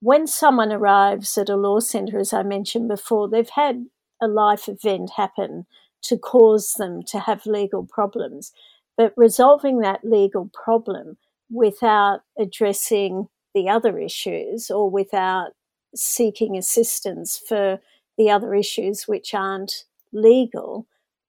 [0.00, 3.86] When someone arrives at a law centre, as I mentioned before, they've had
[4.22, 5.66] a life event happen
[6.02, 8.52] to cause them to have legal problems.
[8.96, 11.16] But resolving that legal problem
[11.50, 15.52] without addressing the other issues or without
[15.94, 17.80] seeking assistance for
[18.16, 20.86] the other issues which aren't legal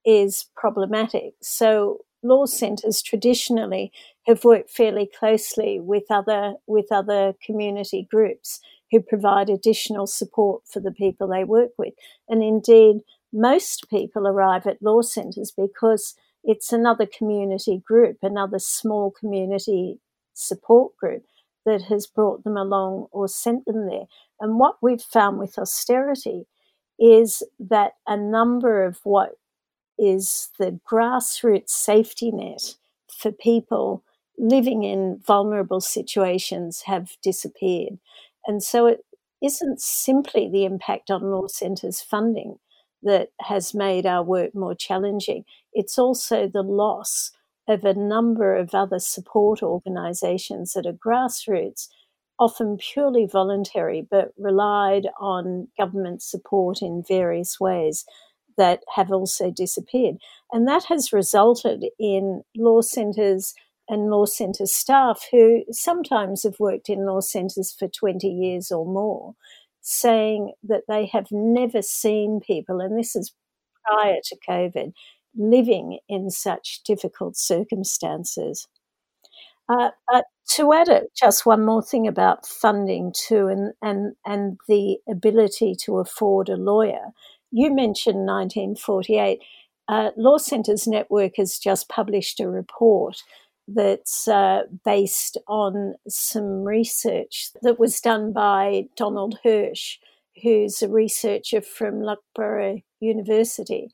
[0.10, 1.36] is problematic.
[1.40, 3.92] So law centres traditionally
[4.26, 10.80] have worked fairly closely with other with other community groups who provide additional support for
[10.80, 11.94] the people they work with.
[12.28, 19.12] And indeed, most people arrive at law centres because it's another community group, another small
[19.12, 20.00] community
[20.34, 21.24] support group
[21.68, 24.08] that has brought them along or sent them there.
[24.40, 26.48] And what we've found with austerity
[26.98, 29.36] is that a number of what
[30.00, 32.76] is the grassroots safety net
[33.12, 34.04] for people
[34.38, 38.00] living in vulnerable situations have disappeared.
[38.48, 39.04] And so it
[39.44, 42.58] isn't simply the impact on law centres funding
[43.04, 47.32] that has made our work more challenging, it's also the loss
[47.68, 51.88] of a number of other support organisations that are grassroots,
[52.40, 58.06] often purely voluntary, but relied on government support in various ways
[58.60, 60.18] that have also disappeared.
[60.52, 63.56] And that has resulted in law centres
[63.88, 68.86] and law centre staff who sometimes have worked in law centres for 20 years or
[68.86, 69.34] more
[69.82, 73.34] saying that they have never seen people, and this is
[73.86, 74.94] prior to COVID,
[75.36, 78.68] living in such difficult circumstances.
[79.68, 80.22] Uh, uh,
[80.56, 85.76] to add it, just one more thing about funding too, and, and, and the ability
[85.76, 87.12] to afford a lawyer.
[87.52, 89.40] You mentioned 1948.
[89.88, 93.24] Uh, Law Centres Network has just published a report
[93.68, 99.98] that's uh, based on some research that was done by Donald Hirsch,
[100.42, 103.90] who's a researcher from Loughborough University.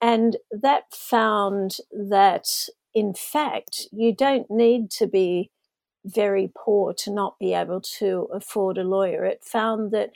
[0.00, 2.48] And that found that,
[2.94, 5.50] in fact, you don't need to be
[6.04, 9.24] very poor to not be able to afford a lawyer.
[9.24, 10.10] It found that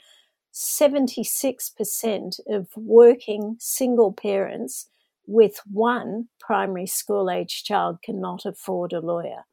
[0.53, 4.87] 76% of working single parents
[5.25, 9.45] with one primary school age child cannot afford a lawyer.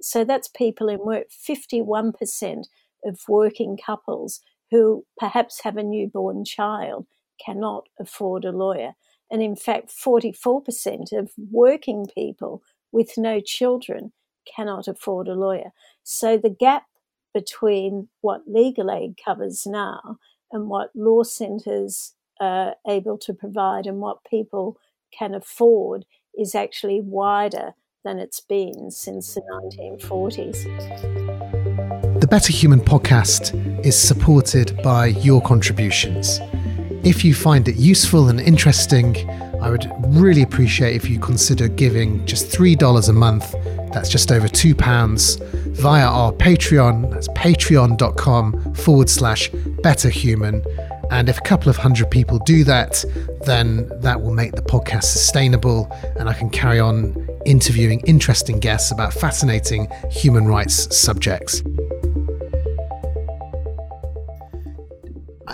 [0.00, 1.28] So that's people in work.
[1.30, 2.64] 51%
[3.04, 7.06] of working couples who perhaps have a newborn child
[7.44, 8.94] cannot afford a lawyer.
[9.30, 14.12] And in fact, 44% of working people with no children
[14.44, 15.72] cannot afford a lawyer.
[16.02, 16.86] So the gap
[17.32, 20.18] between what legal aid covers now
[20.52, 24.78] and what law centres are able to provide and what people
[25.16, 26.04] can afford
[26.38, 30.64] is actually wider than it's been since the 1940s.
[32.20, 36.40] The Better Human podcast is supported by your contributions.
[37.04, 39.16] If you find it useful and interesting,
[39.60, 43.54] I would really appreciate if you consider giving just $3 a month,
[43.92, 50.64] that's just over £2, via our Patreon, that's patreon.com forward slash betterhuman.
[51.10, 53.04] And if a couple of hundred people do that,
[53.44, 58.90] then that will make the podcast sustainable and I can carry on interviewing interesting guests
[58.92, 61.62] about fascinating human rights subjects.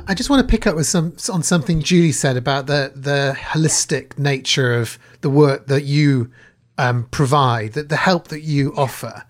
[0.07, 3.37] I just want to pick up with some on something Julie said about the the
[3.39, 6.31] holistic nature of the work that you
[6.79, 9.25] um, provide, that the help that you offer.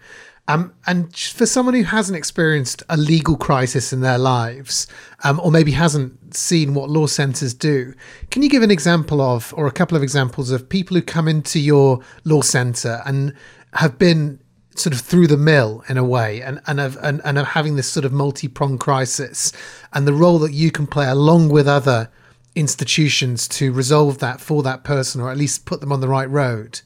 [0.46, 4.86] Um, and for someone who hasn't experienced a legal crisis in their lives,
[5.22, 7.92] um, or maybe hasn't seen what law centres do,
[8.30, 11.28] can you give an example of, or a couple of examples of people who come
[11.28, 13.34] into your law centre and
[13.74, 14.40] have been
[14.74, 17.76] sort of through the mill in a way, and and of and, and of having
[17.76, 19.52] this sort of multi-pronged crisis,
[19.92, 22.08] and the role that you can play along with other
[22.54, 26.30] institutions to resolve that for that person, or at least put them on the right
[26.30, 26.80] road?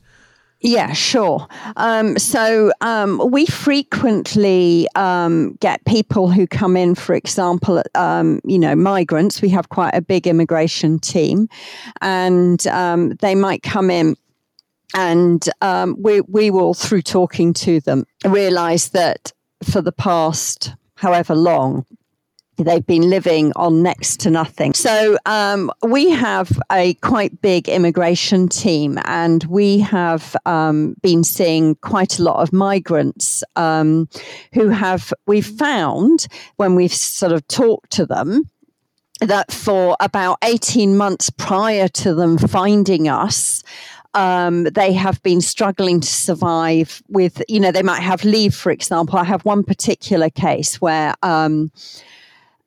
[0.62, 1.48] Yeah, sure.
[1.77, 8.61] Um, so um, we frequently um, get people who come in, for example, um, you
[8.61, 9.42] know, migrants.
[9.42, 11.48] We have quite a big immigration team,
[12.00, 14.17] and um, they might come in.
[14.94, 19.33] And um, we, we will, through talking to them, realize that
[19.65, 21.87] for the past however long,
[22.57, 24.75] they've been living on next to nothing.
[24.75, 31.75] So um, we have a quite big immigration team, and we have um, been seeing
[31.77, 34.09] quite a lot of migrants um,
[34.53, 38.44] who have we've found when we've sort of talked to them
[39.21, 43.63] that for about 18 months prior to them finding us,
[44.15, 48.71] um, they have been struggling to survive with, you know, they might have leave, for
[48.71, 49.19] example.
[49.19, 51.71] I have one particular case where um,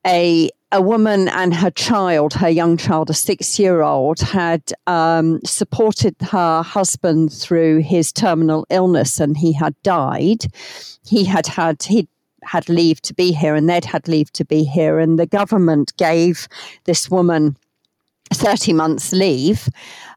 [0.05, 5.39] a a woman and her child, her young child, a six year old, had um,
[5.45, 10.45] supported her husband through his terminal illness and he had died.
[11.07, 12.09] He had had, he
[12.43, 14.99] had leave to be here and they'd had leave to be here.
[14.99, 16.49] And the government gave
[16.83, 17.55] this woman
[18.33, 19.69] 30 months leave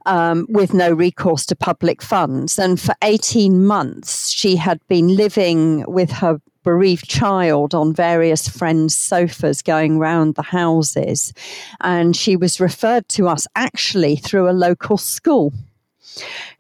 [0.06, 2.58] um, with no recourse to public funds.
[2.58, 8.96] And for 18 months, she had been living with her bereaved child on various friends'
[8.96, 11.32] sofas going round the houses.
[11.80, 15.52] And she was referred to us actually through a local school.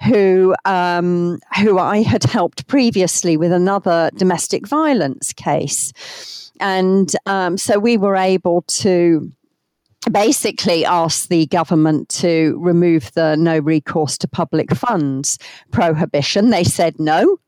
[0.04, 5.92] Who um, who I had helped previously with another domestic violence case,
[6.60, 9.32] and um, so we were able to
[10.12, 15.38] basically ask the government to remove the no recourse to public funds
[15.70, 16.50] prohibition.
[16.50, 17.38] They said no.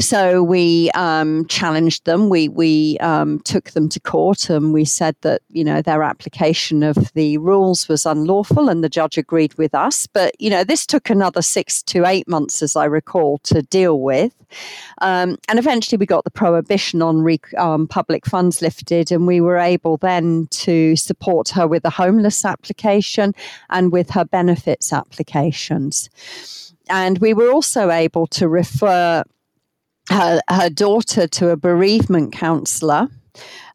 [0.00, 2.28] So we um, challenged them.
[2.28, 6.82] We we um, took them to court, and we said that you know their application
[6.82, 10.06] of the rules was unlawful, and the judge agreed with us.
[10.06, 14.00] But you know this took another six to eight months, as I recall, to deal
[14.00, 14.34] with,
[15.00, 19.40] um, and eventually we got the prohibition on re- um, public funds lifted, and we
[19.40, 23.32] were able then to support her with a homeless application
[23.70, 26.10] and with her benefits applications.
[26.90, 29.24] And we were also able to refer
[30.10, 33.08] her, her daughter to a bereavement counselor.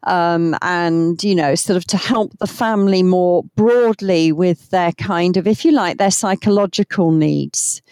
[0.04, 5.36] Um, and you know, sort of to help the family more broadly with their kind
[5.36, 7.82] of, if you like, their psychological needs.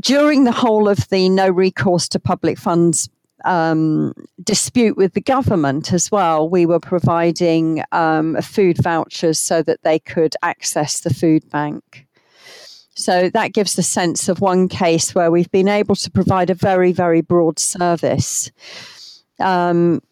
[0.00, 3.10] During the whole of the no recourse to public funds
[3.44, 4.12] um,
[4.42, 9.98] dispute with the government as well, we were providing um, food vouchers so that they
[9.98, 12.05] could access the food bank.
[12.96, 16.54] So that gives the sense of one case where we've been able to provide a
[16.54, 18.50] very, very broad service.
[19.38, 20.02] Um,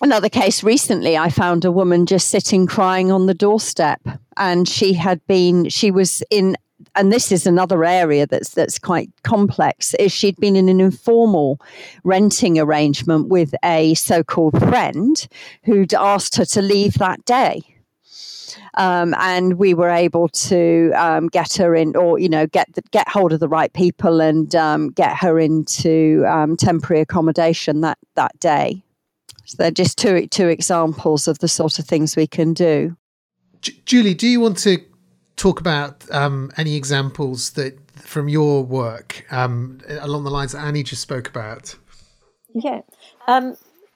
[0.00, 4.00] another case recently, I found a woman just sitting crying on the doorstep,
[4.36, 6.56] and she had been, she was in
[6.96, 11.60] and this is another area that's that's quite complex is she'd been in an informal
[12.04, 15.26] renting arrangement with a so-called friend
[15.64, 17.73] who'd asked her to leave that day
[18.74, 22.82] um, and we were able to um, get her in, or you know, get the,
[22.90, 27.98] get hold of the right people and um, get her into um, temporary accommodation that
[28.14, 28.82] that day.
[29.44, 32.96] So they're just two two examples of the sort of things we can do.
[33.60, 34.78] J- Julie, do you want to
[35.36, 40.82] talk about um, any examples that from your work um, along the lines that Annie
[40.82, 41.76] just spoke about?
[42.54, 42.82] Yeah,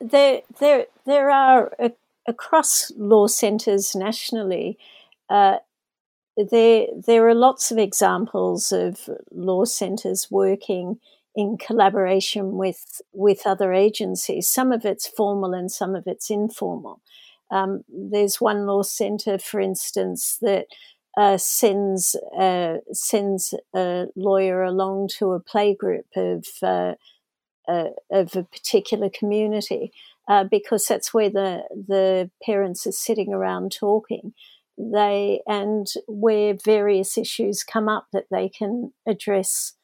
[0.01, 1.93] there there there are a
[2.29, 4.79] across law centres nationally,
[5.31, 5.57] uh,
[6.51, 11.01] there there are lots of examples of law centres working
[11.35, 14.49] in collaboration with with other agencies.
[14.49, 17.01] Some of it's formal and some of it's informal.
[17.51, 20.67] Um, there's one law centre, for instance, that
[21.17, 26.95] uh, sends uh, sends a lawyer along to a playgroup of uh,
[27.67, 29.93] uh of a particular community
[30.29, 34.35] uh, because that's where the the parents are sitting around talking.
[34.77, 39.75] They and where various issues come up that they can address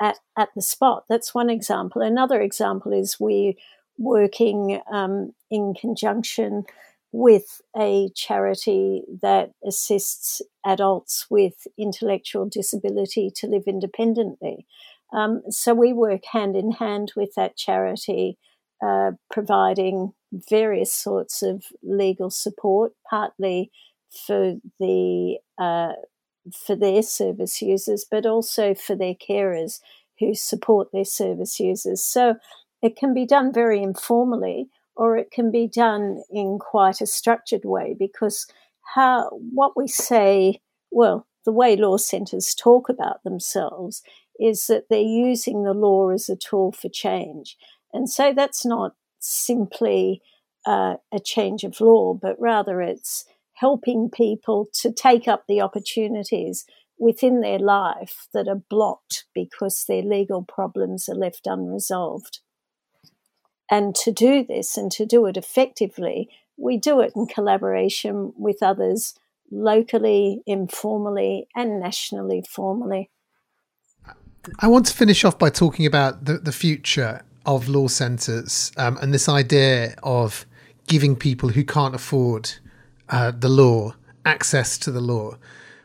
[0.00, 1.04] at at the spot.
[1.08, 2.02] That's one example.
[2.02, 3.58] Another example is we
[3.98, 6.64] working um, in conjunction
[7.12, 14.66] with a charity that assists adults with intellectual disability to live independently.
[15.12, 18.38] Um, so we work hand in hand with that charity
[18.82, 20.12] uh, providing
[20.48, 23.70] various sorts of legal support, partly
[24.26, 25.92] for the uh,
[26.66, 29.80] for their service users, but also for their carers
[30.18, 32.02] who support their service users.
[32.04, 32.36] So
[32.82, 37.64] it can be done very informally, or it can be done in quite a structured
[37.64, 37.94] way.
[37.98, 38.46] Because
[38.94, 40.60] how what we say,
[40.90, 44.02] well, the way law centres talk about themselves
[44.38, 47.56] is that they're using the law as a tool for change.
[47.92, 50.22] And so that's not simply
[50.66, 53.24] uh, a change of law, but rather it's
[53.54, 56.64] helping people to take up the opportunities
[56.98, 62.40] within their life that are blocked because their legal problems are left unresolved.
[63.70, 68.62] And to do this and to do it effectively, we do it in collaboration with
[68.62, 69.14] others
[69.50, 73.10] locally, informally, and nationally formally.
[74.58, 78.98] I want to finish off by talking about the, the future of law centres um,
[79.00, 80.46] and this idea of
[80.86, 82.50] giving people who can't afford
[83.08, 85.36] uh, the law access to the law.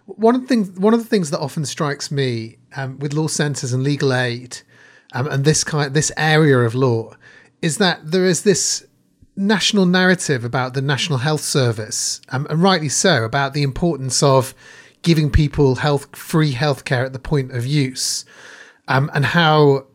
[0.06, 3.28] One of the things, one of the things that often strikes me um, with law
[3.28, 4.58] centres and legal aid,
[5.14, 7.16] um, and this kind, this area of law,
[7.62, 8.86] is that there is this
[9.36, 14.54] national narrative about the National Health Service, um, and rightly so, about the importance of
[15.02, 18.26] giving people health free healthcare at the point of use,
[18.88, 19.86] um, and how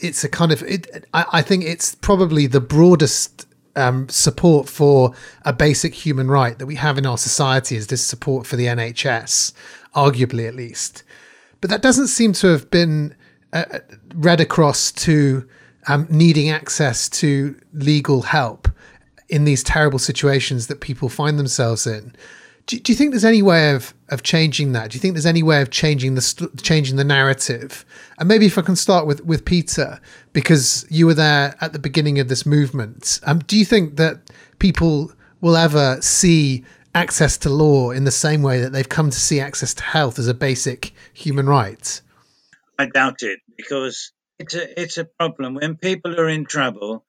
[0.00, 5.12] it's a kind of it, I, I, think it's probably the broadest um, support for
[5.44, 8.66] a basic human right that we have in our society is this support for the
[8.66, 9.52] NHS,
[9.94, 11.04] arguably at least.
[11.60, 13.14] But that doesn't seem to have been
[13.52, 13.80] uh,
[14.14, 15.48] read across to
[15.88, 18.68] um, needing access to legal help
[19.28, 22.14] in these terrible situations that people find themselves in.
[22.66, 24.90] Do, do, you think there's any way of, of changing that?
[24.90, 27.84] Do you think there's any way of changing the changing the narrative?
[28.18, 30.00] And maybe if I can start with with Peter,
[30.32, 33.20] because you were there at the beginning of this movement.
[33.24, 36.64] Um, do you think that people will ever see
[36.94, 40.18] access to law in the same way that they've come to see access to health
[40.18, 42.00] as a basic human right?
[42.78, 47.04] I doubt it because it's a it's a problem when people are in trouble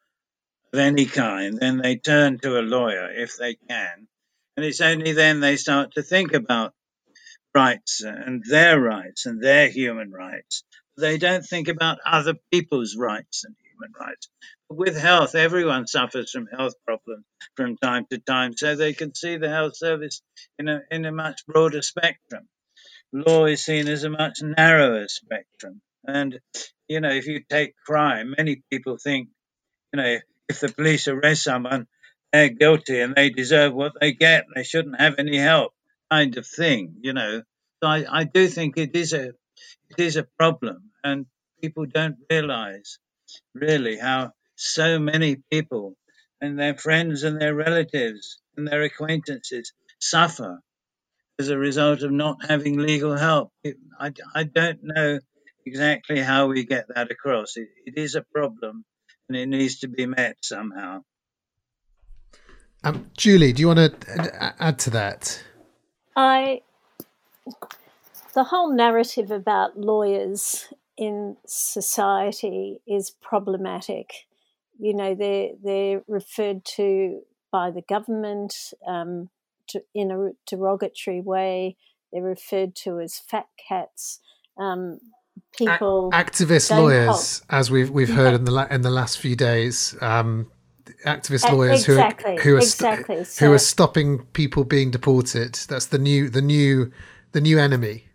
[0.73, 1.57] of any kind.
[1.57, 4.07] Then they turn to a lawyer if they can,
[4.57, 6.73] and it's only then they start to think about
[7.53, 10.63] rights and their rights and their human rights.
[10.97, 14.29] They don't think about other people's rights and human rights.
[14.67, 19.13] But with health, everyone suffers from health problems from time to time, so they can
[19.13, 20.21] see the health service
[20.57, 22.47] in a, in a much broader spectrum.
[23.13, 25.81] Law is seen as a much narrower spectrum.
[26.05, 26.39] And,
[26.87, 29.29] you know, if you take crime, many people think,
[29.93, 30.17] you know,
[30.49, 31.87] if the police arrest someone,
[32.37, 34.45] they're guilty and they deserve what they get.
[34.55, 35.73] They shouldn't have any help,
[36.11, 37.41] kind of thing, you know.
[37.81, 39.29] So I, I do think it is a
[39.89, 41.25] it is a problem, and
[41.61, 42.99] people don't realise
[43.55, 45.95] really how so many people
[46.41, 50.59] and their friends and their relatives and their acquaintances suffer
[51.39, 53.51] as a result of not having legal help.
[53.99, 55.19] I, I don't know
[55.65, 57.57] exactly how we get that across.
[57.57, 58.85] It, it is a problem
[59.27, 61.01] and it needs to be met somehow.
[62.87, 65.43] Um, Julie, do you want to add to that?
[66.15, 66.61] I
[68.33, 74.13] the whole narrative about lawyers in society is problematic.
[74.79, 77.21] You know, they're they're referred to
[77.51, 78.55] by the government
[78.87, 79.29] um,
[79.69, 81.75] to, in a derogatory way.
[82.13, 84.19] They're referred to as fat cats.
[84.57, 84.99] Um,
[85.57, 87.45] people, a- activist lawyers, help.
[87.49, 88.35] as we've we've heard yeah.
[88.35, 89.93] in the la- in the last few days.
[89.99, 90.51] Um,
[91.05, 93.15] activist lawyers exactly, who are, who are exactly.
[93.15, 95.55] st- so, who are stopping people being deported.
[95.67, 96.91] That's the new the new
[97.31, 98.05] the new enemy.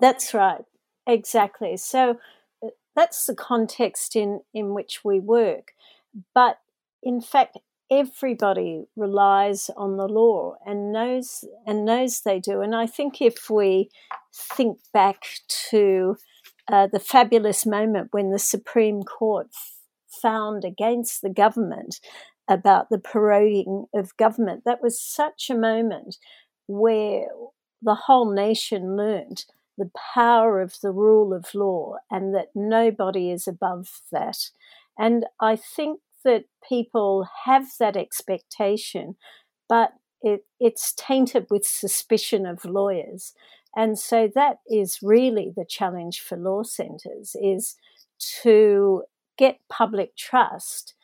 [0.00, 0.62] That's right,
[1.06, 1.76] exactly.
[1.76, 2.18] So
[2.62, 5.72] uh, that's the context in in which we work.
[6.34, 6.58] But
[7.02, 7.58] in fact,
[7.90, 12.60] everybody relies on the law and knows and knows they do.
[12.60, 13.90] And I think if we
[14.34, 15.22] think back
[15.70, 16.16] to
[16.70, 19.48] uh, the fabulous moment when the Supreme Court
[20.24, 22.00] found against the government
[22.48, 26.16] about the proroguing of government, that was such a moment
[26.66, 27.26] where
[27.82, 29.44] the whole nation learned
[29.76, 34.38] the power of the rule of law and that nobody is above that.
[34.98, 39.16] And I think that people have that expectation,
[39.68, 43.34] but it, it's tainted with suspicion of lawyers.
[43.76, 47.76] And so that is really the challenge for law centres is
[48.42, 49.02] to
[49.36, 50.94] get public trust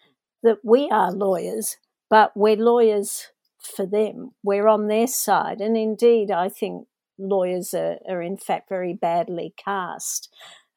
[0.43, 1.77] that we are lawyers,
[2.09, 3.29] but we're lawyers
[3.59, 4.33] for them.
[4.43, 5.61] We're on their side.
[5.61, 6.87] And indeed, I think
[7.19, 10.33] lawyers are, are in fact very badly cast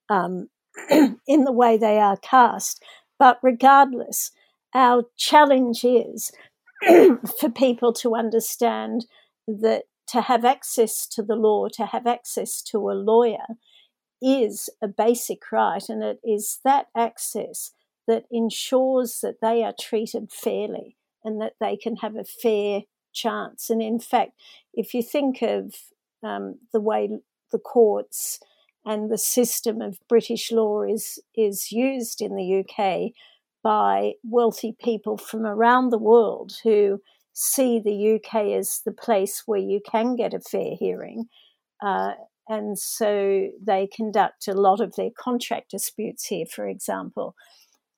[0.09, 0.49] um,
[0.89, 2.83] in the way they are cast.
[3.17, 4.31] But regardless,
[4.73, 6.31] our challenge is
[7.39, 9.05] for people to understand
[9.47, 13.45] that to have access to the law, to have access to a lawyer,
[14.23, 17.71] is a basic right, and it is that access
[18.07, 22.81] that ensures that they are treated fairly and that they can have a fair
[23.13, 23.69] chance.
[23.69, 24.31] And in fact,
[24.73, 25.75] if you think of
[26.21, 27.09] um, the way
[27.51, 28.39] the courts
[28.85, 33.13] and the system of British law is is used in the UK
[33.63, 37.01] by wealthy people from around the world who
[37.31, 41.29] see the UK as the place where you can get a fair hearing.
[41.81, 42.13] Uh,
[42.47, 47.35] and so they conduct a lot of their contract disputes here, for example.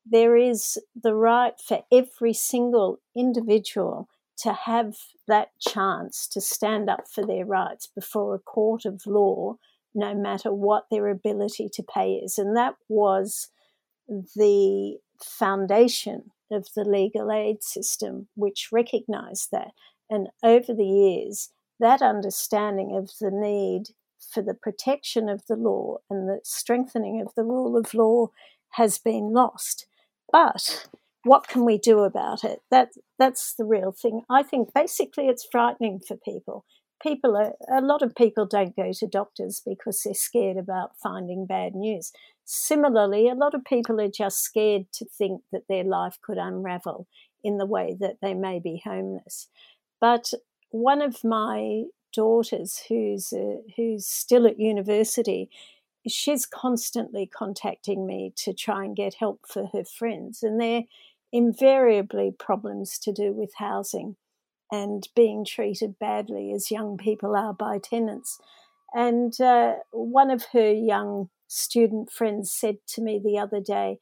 [0.05, 7.05] There is the right for every single individual to have that chance to stand up
[7.09, 9.55] for their rights before a court of law,
[9.95, 12.37] no matter what their ability to pay is.
[12.37, 13.49] And that was
[14.07, 19.71] the foundation of the legal aid system, which recognized that.
[20.09, 23.95] And over the years, that understanding of the need
[24.31, 28.29] for the protection of the law and the strengthening of the rule of law
[28.71, 29.85] has been lost.
[30.31, 30.87] But
[31.23, 32.59] what can we do about it?
[32.69, 34.21] That that's the real thing.
[34.29, 36.65] I think basically it's frightening for people.
[37.01, 41.45] People are a lot of people don't go to doctors because they're scared about finding
[41.45, 42.11] bad news.
[42.45, 47.07] Similarly, a lot of people are just scared to think that their life could unravel
[47.43, 49.47] in the way that they may be homeless.
[49.99, 50.31] But
[50.69, 51.83] one of my
[52.15, 55.49] daughters, who's uh, who's still at university,
[56.07, 60.83] she's constantly contacting me to try and get help for her friends, and they're
[61.31, 64.15] invariably problems to do with housing
[64.71, 68.39] and being treated badly as young people are by tenants.
[68.93, 73.99] And uh, one of her young student friends said to me the other day,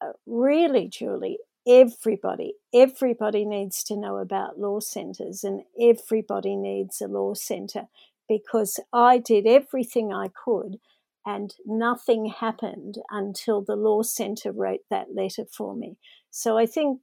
[0.00, 7.08] uh, Really, Julie, everybody, everybody needs to know about law centres and everybody needs a
[7.08, 7.88] law centre
[8.28, 10.78] because I did everything I could
[11.26, 15.96] and nothing happened until the law centre wrote that letter for me.
[16.30, 17.00] So I think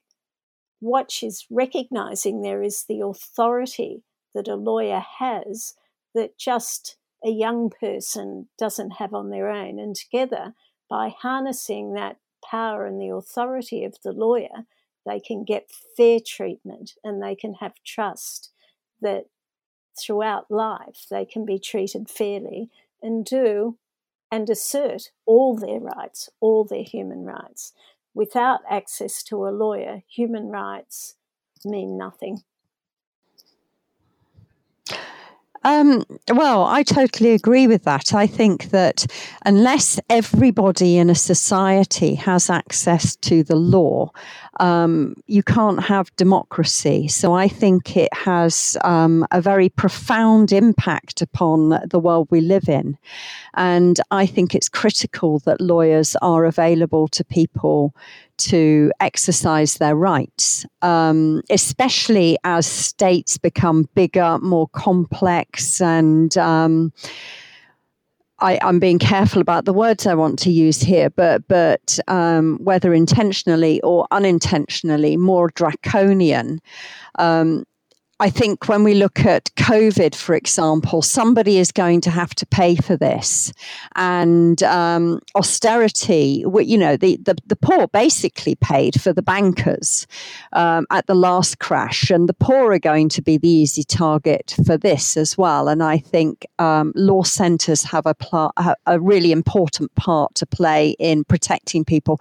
[0.80, 4.03] what she's recognizing there is the authority
[4.34, 5.74] that a lawyer has
[6.14, 9.80] that just a young person doesn't have on their own.
[9.80, 10.53] And together,
[10.89, 12.18] by harnessing that
[12.52, 14.66] power and the authority of the lawyer,
[15.06, 18.52] they can get fair treatment and they can have trust
[19.02, 19.26] that
[19.97, 22.70] throughout life they can be treated fairly
[23.02, 23.78] and do
[24.32, 27.74] and assert all their rights, all their human rights.
[28.14, 31.16] Without access to a lawyer, human rights
[31.66, 32.43] mean nothing.
[35.64, 38.14] Um, well, I totally agree with that.
[38.14, 39.05] I think that
[39.45, 44.12] unless everybody in a society has access to the law,
[44.59, 47.07] um, you can't have democracy.
[47.07, 52.68] So I think it has um, a very profound impact upon the world we live
[52.68, 52.97] in.
[53.56, 57.95] And I think it's critical that lawyers are available to people
[58.38, 66.91] to exercise their rights, um, especially as states become bigger, more complex, and um,
[68.41, 72.58] I, am being careful about the words I want to use here, but but um,
[72.62, 76.60] whether intentionally or unintentionally, more draconian.
[77.20, 77.66] Um,
[78.22, 82.45] I think when we look at COVID, for example, somebody is going to have to
[82.45, 83.51] pay for this.
[83.95, 90.05] And um, austerity, you know, the, the, the, poor basically paid for the bankers
[90.53, 92.11] um, at the last crash.
[92.11, 95.67] And the poor are going to be the easy target for this as well.
[95.67, 98.53] And I think um, law centres have a, pl-
[98.86, 102.19] a really important part to play in protecting people.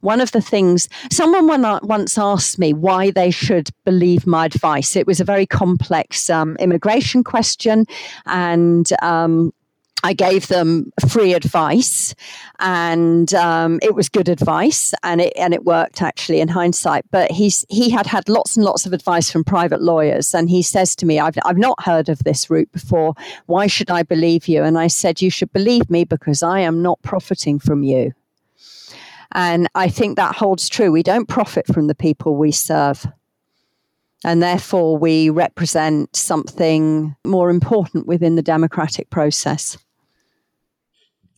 [0.00, 1.48] One of the things, someone
[1.82, 4.94] once asked me why they should believe my advice.
[4.94, 7.86] It was a very very complex um, immigration question,
[8.26, 9.52] and um,
[10.04, 12.14] I gave them free advice,
[12.58, 17.06] and um, it was good advice, and it and it worked actually in hindsight.
[17.10, 20.62] But he's he had had lots and lots of advice from private lawyers, and he
[20.62, 23.14] says to me, "I've I've not heard of this route before.
[23.46, 26.82] Why should I believe you?" And I said, "You should believe me because I am
[26.82, 28.12] not profiting from you."
[29.32, 30.90] And I think that holds true.
[30.90, 33.06] We don't profit from the people we serve
[34.24, 39.78] and therefore we represent something more important within the democratic process.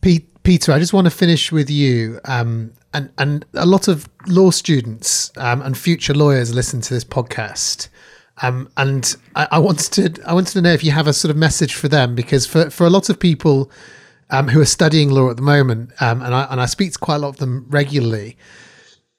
[0.01, 2.19] Peter, I just want to finish with you.
[2.25, 7.05] Um, and, and a lot of law students um, and future lawyers listen to this
[7.05, 7.87] podcast.
[8.41, 11.29] Um, and I, I, wanted to I wanted to know if you have a sort
[11.29, 13.71] of message for them because for, for a lot of people
[14.31, 16.99] um, who are studying law at the moment, um, and I and I speak to
[16.99, 18.35] quite a lot of them regularly,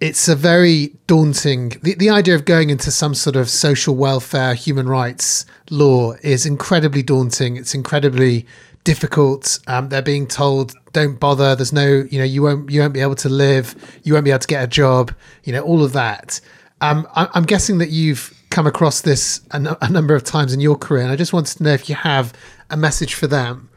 [0.00, 4.54] it's a very daunting the, the idea of going into some sort of social welfare
[4.54, 7.56] human rights law is incredibly daunting.
[7.56, 8.46] It's incredibly
[8.82, 9.60] difficult.
[9.66, 11.56] Um, they're being told don't bother.
[11.56, 13.74] There's no you know you won't you won't be able to live.
[14.02, 15.12] You won't be able to get a job
[15.44, 16.40] you know all of that.
[16.80, 20.60] Um, I, i'm guessing that you've come across this a, a number of times in
[20.60, 22.32] your career and i just wanted to know if you have
[22.68, 23.70] a message for them.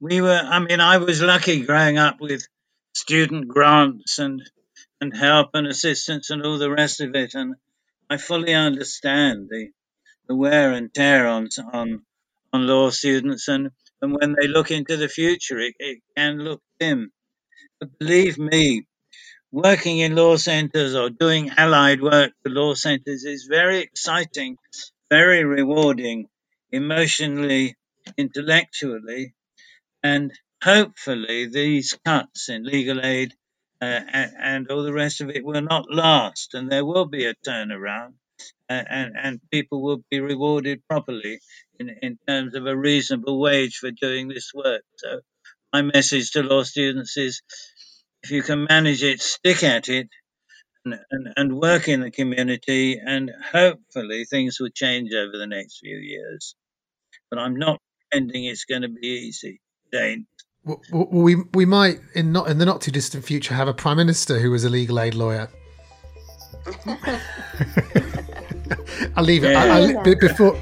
[0.00, 2.46] We were i mean i was lucky growing up with
[2.94, 4.42] student grants and
[5.00, 7.34] and help and assistance and all the rest of it.
[7.34, 7.56] And
[8.10, 9.70] I fully understand the,
[10.28, 12.02] the wear and tear on, on,
[12.52, 13.48] on law students.
[13.48, 13.70] And,
[14.02, 17.12] and when they look into the future, it, it can look dim.
[17.80, 18.86] But believe me,
[19.52, 24.56] working in law centers or doing allied work for law centers is very exciting,
[25.10, 26.28] very rewarding,
[26.72, 27.76] emotionally,
[28.18, 29.34] intellectually,
[30.02, 30.32] and
[30.62, 33.34] hopefully these cuts in legal aid
[33.80, 37.24] uh, and, and, all the rest of it will not last, and there will be
[37.24, 38.12] a turnaround,
[38.68, 41.40] uh, and, and people will be rewarded properly
[41.78, 44.82] in, in terms of a reasonable wage for doing this work.
[44.96, 45.20] So,
[45.72, 47.42] my message to law students is
[48.22, 50.08] if you can manage it, stick at it,
[50.84, 55.96] and, and, work in the community, and hopefully things will change over the next few
[55.96, 56.54] years.
[57.30, 59.60] But I'm not pretending it's going to be easy.
[59.92, 60.26] It ain't.
[60.64, 60.80] Well,
[61.10, 64.38] we we might in not in the not too distant future have a prime minister
[64.38, 65.48] who was a legal aid lawyer.
[69.16, 69.52] I'll leave it.
[69.52, 69.64] Yeah.
[69.64, 70.56] I, I, before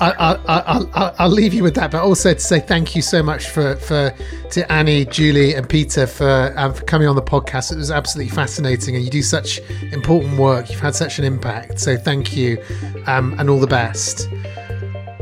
[0.00, 3.02] I, I, I, I, I'll leave you with that, but also to say thank you
[3.02, 4.14] so much for for
[4.50, 7.72] to Annie, Julie, and Peter for um, for coming on the podcast.
[7.72, 9.60] It was absolutely fascinating, and you do such
[9.92, 10.70] important work.
[10.70, 12.62] You've had such an impact, so thank you,
[13.06, 14.28] um, and all the best.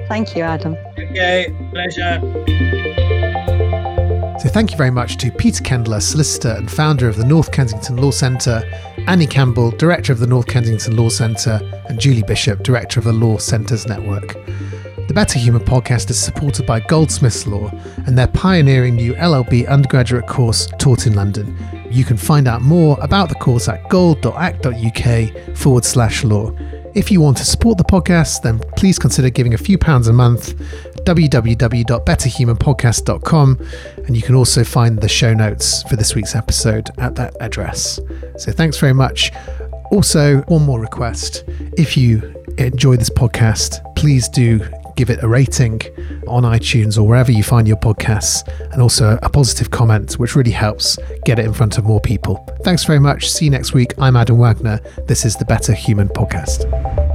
[0.09, 0.77] Thank you, Adam.
[0.99, 2.83] Okay, pleasure.
[4.45, 7.97] So thank you very much to Peter Kandler, solicitor and founder of the North Kensington
[7.97, 8.63] Law Centre,
[9.07, 13.13] Annie Campbell, director of the North Kensington Law Centre, and Julie Bishop, director of the
[13.15, 14.35] Law Centres Network.
[15.09, 17.71] The Better Human podcast is supported by Goldsmiths Law
[18.07, 21.57] and their pioneering new LLB undergraduate course taught in London.
[21.91, 26.55] You can find out more about the course at gold.ac.uk forward slash law.
[26.95, 30.13] If you want to support the podcast, then please consider giving a few pounds a
[30.13, 30.55] month
[31.05, 33.67] www.betterhumanpodcast.com
[34.07, 38.01] and you can also find the show notes for this week's episode at that address.
[38.39, 39.33] So thanks very much.
[39.91, 41.45] Also, one more request.
[41.77, 44.61] If you enjoy this podcast, please do
[44.97, 45.81] give it a rating
[46.27, 50.51] on iTunes or wherever you find your podcasts, and also a positive comment, which really
[50.51, 52.47] helps get it in front of more people.
[52.63, 53.31] Thanks very much.
[53.31, 53.93] See you next week.
[53.99, 54.81] I'm Adam Wagner.
[55.07, 57.14] This is the Better Human Podcast.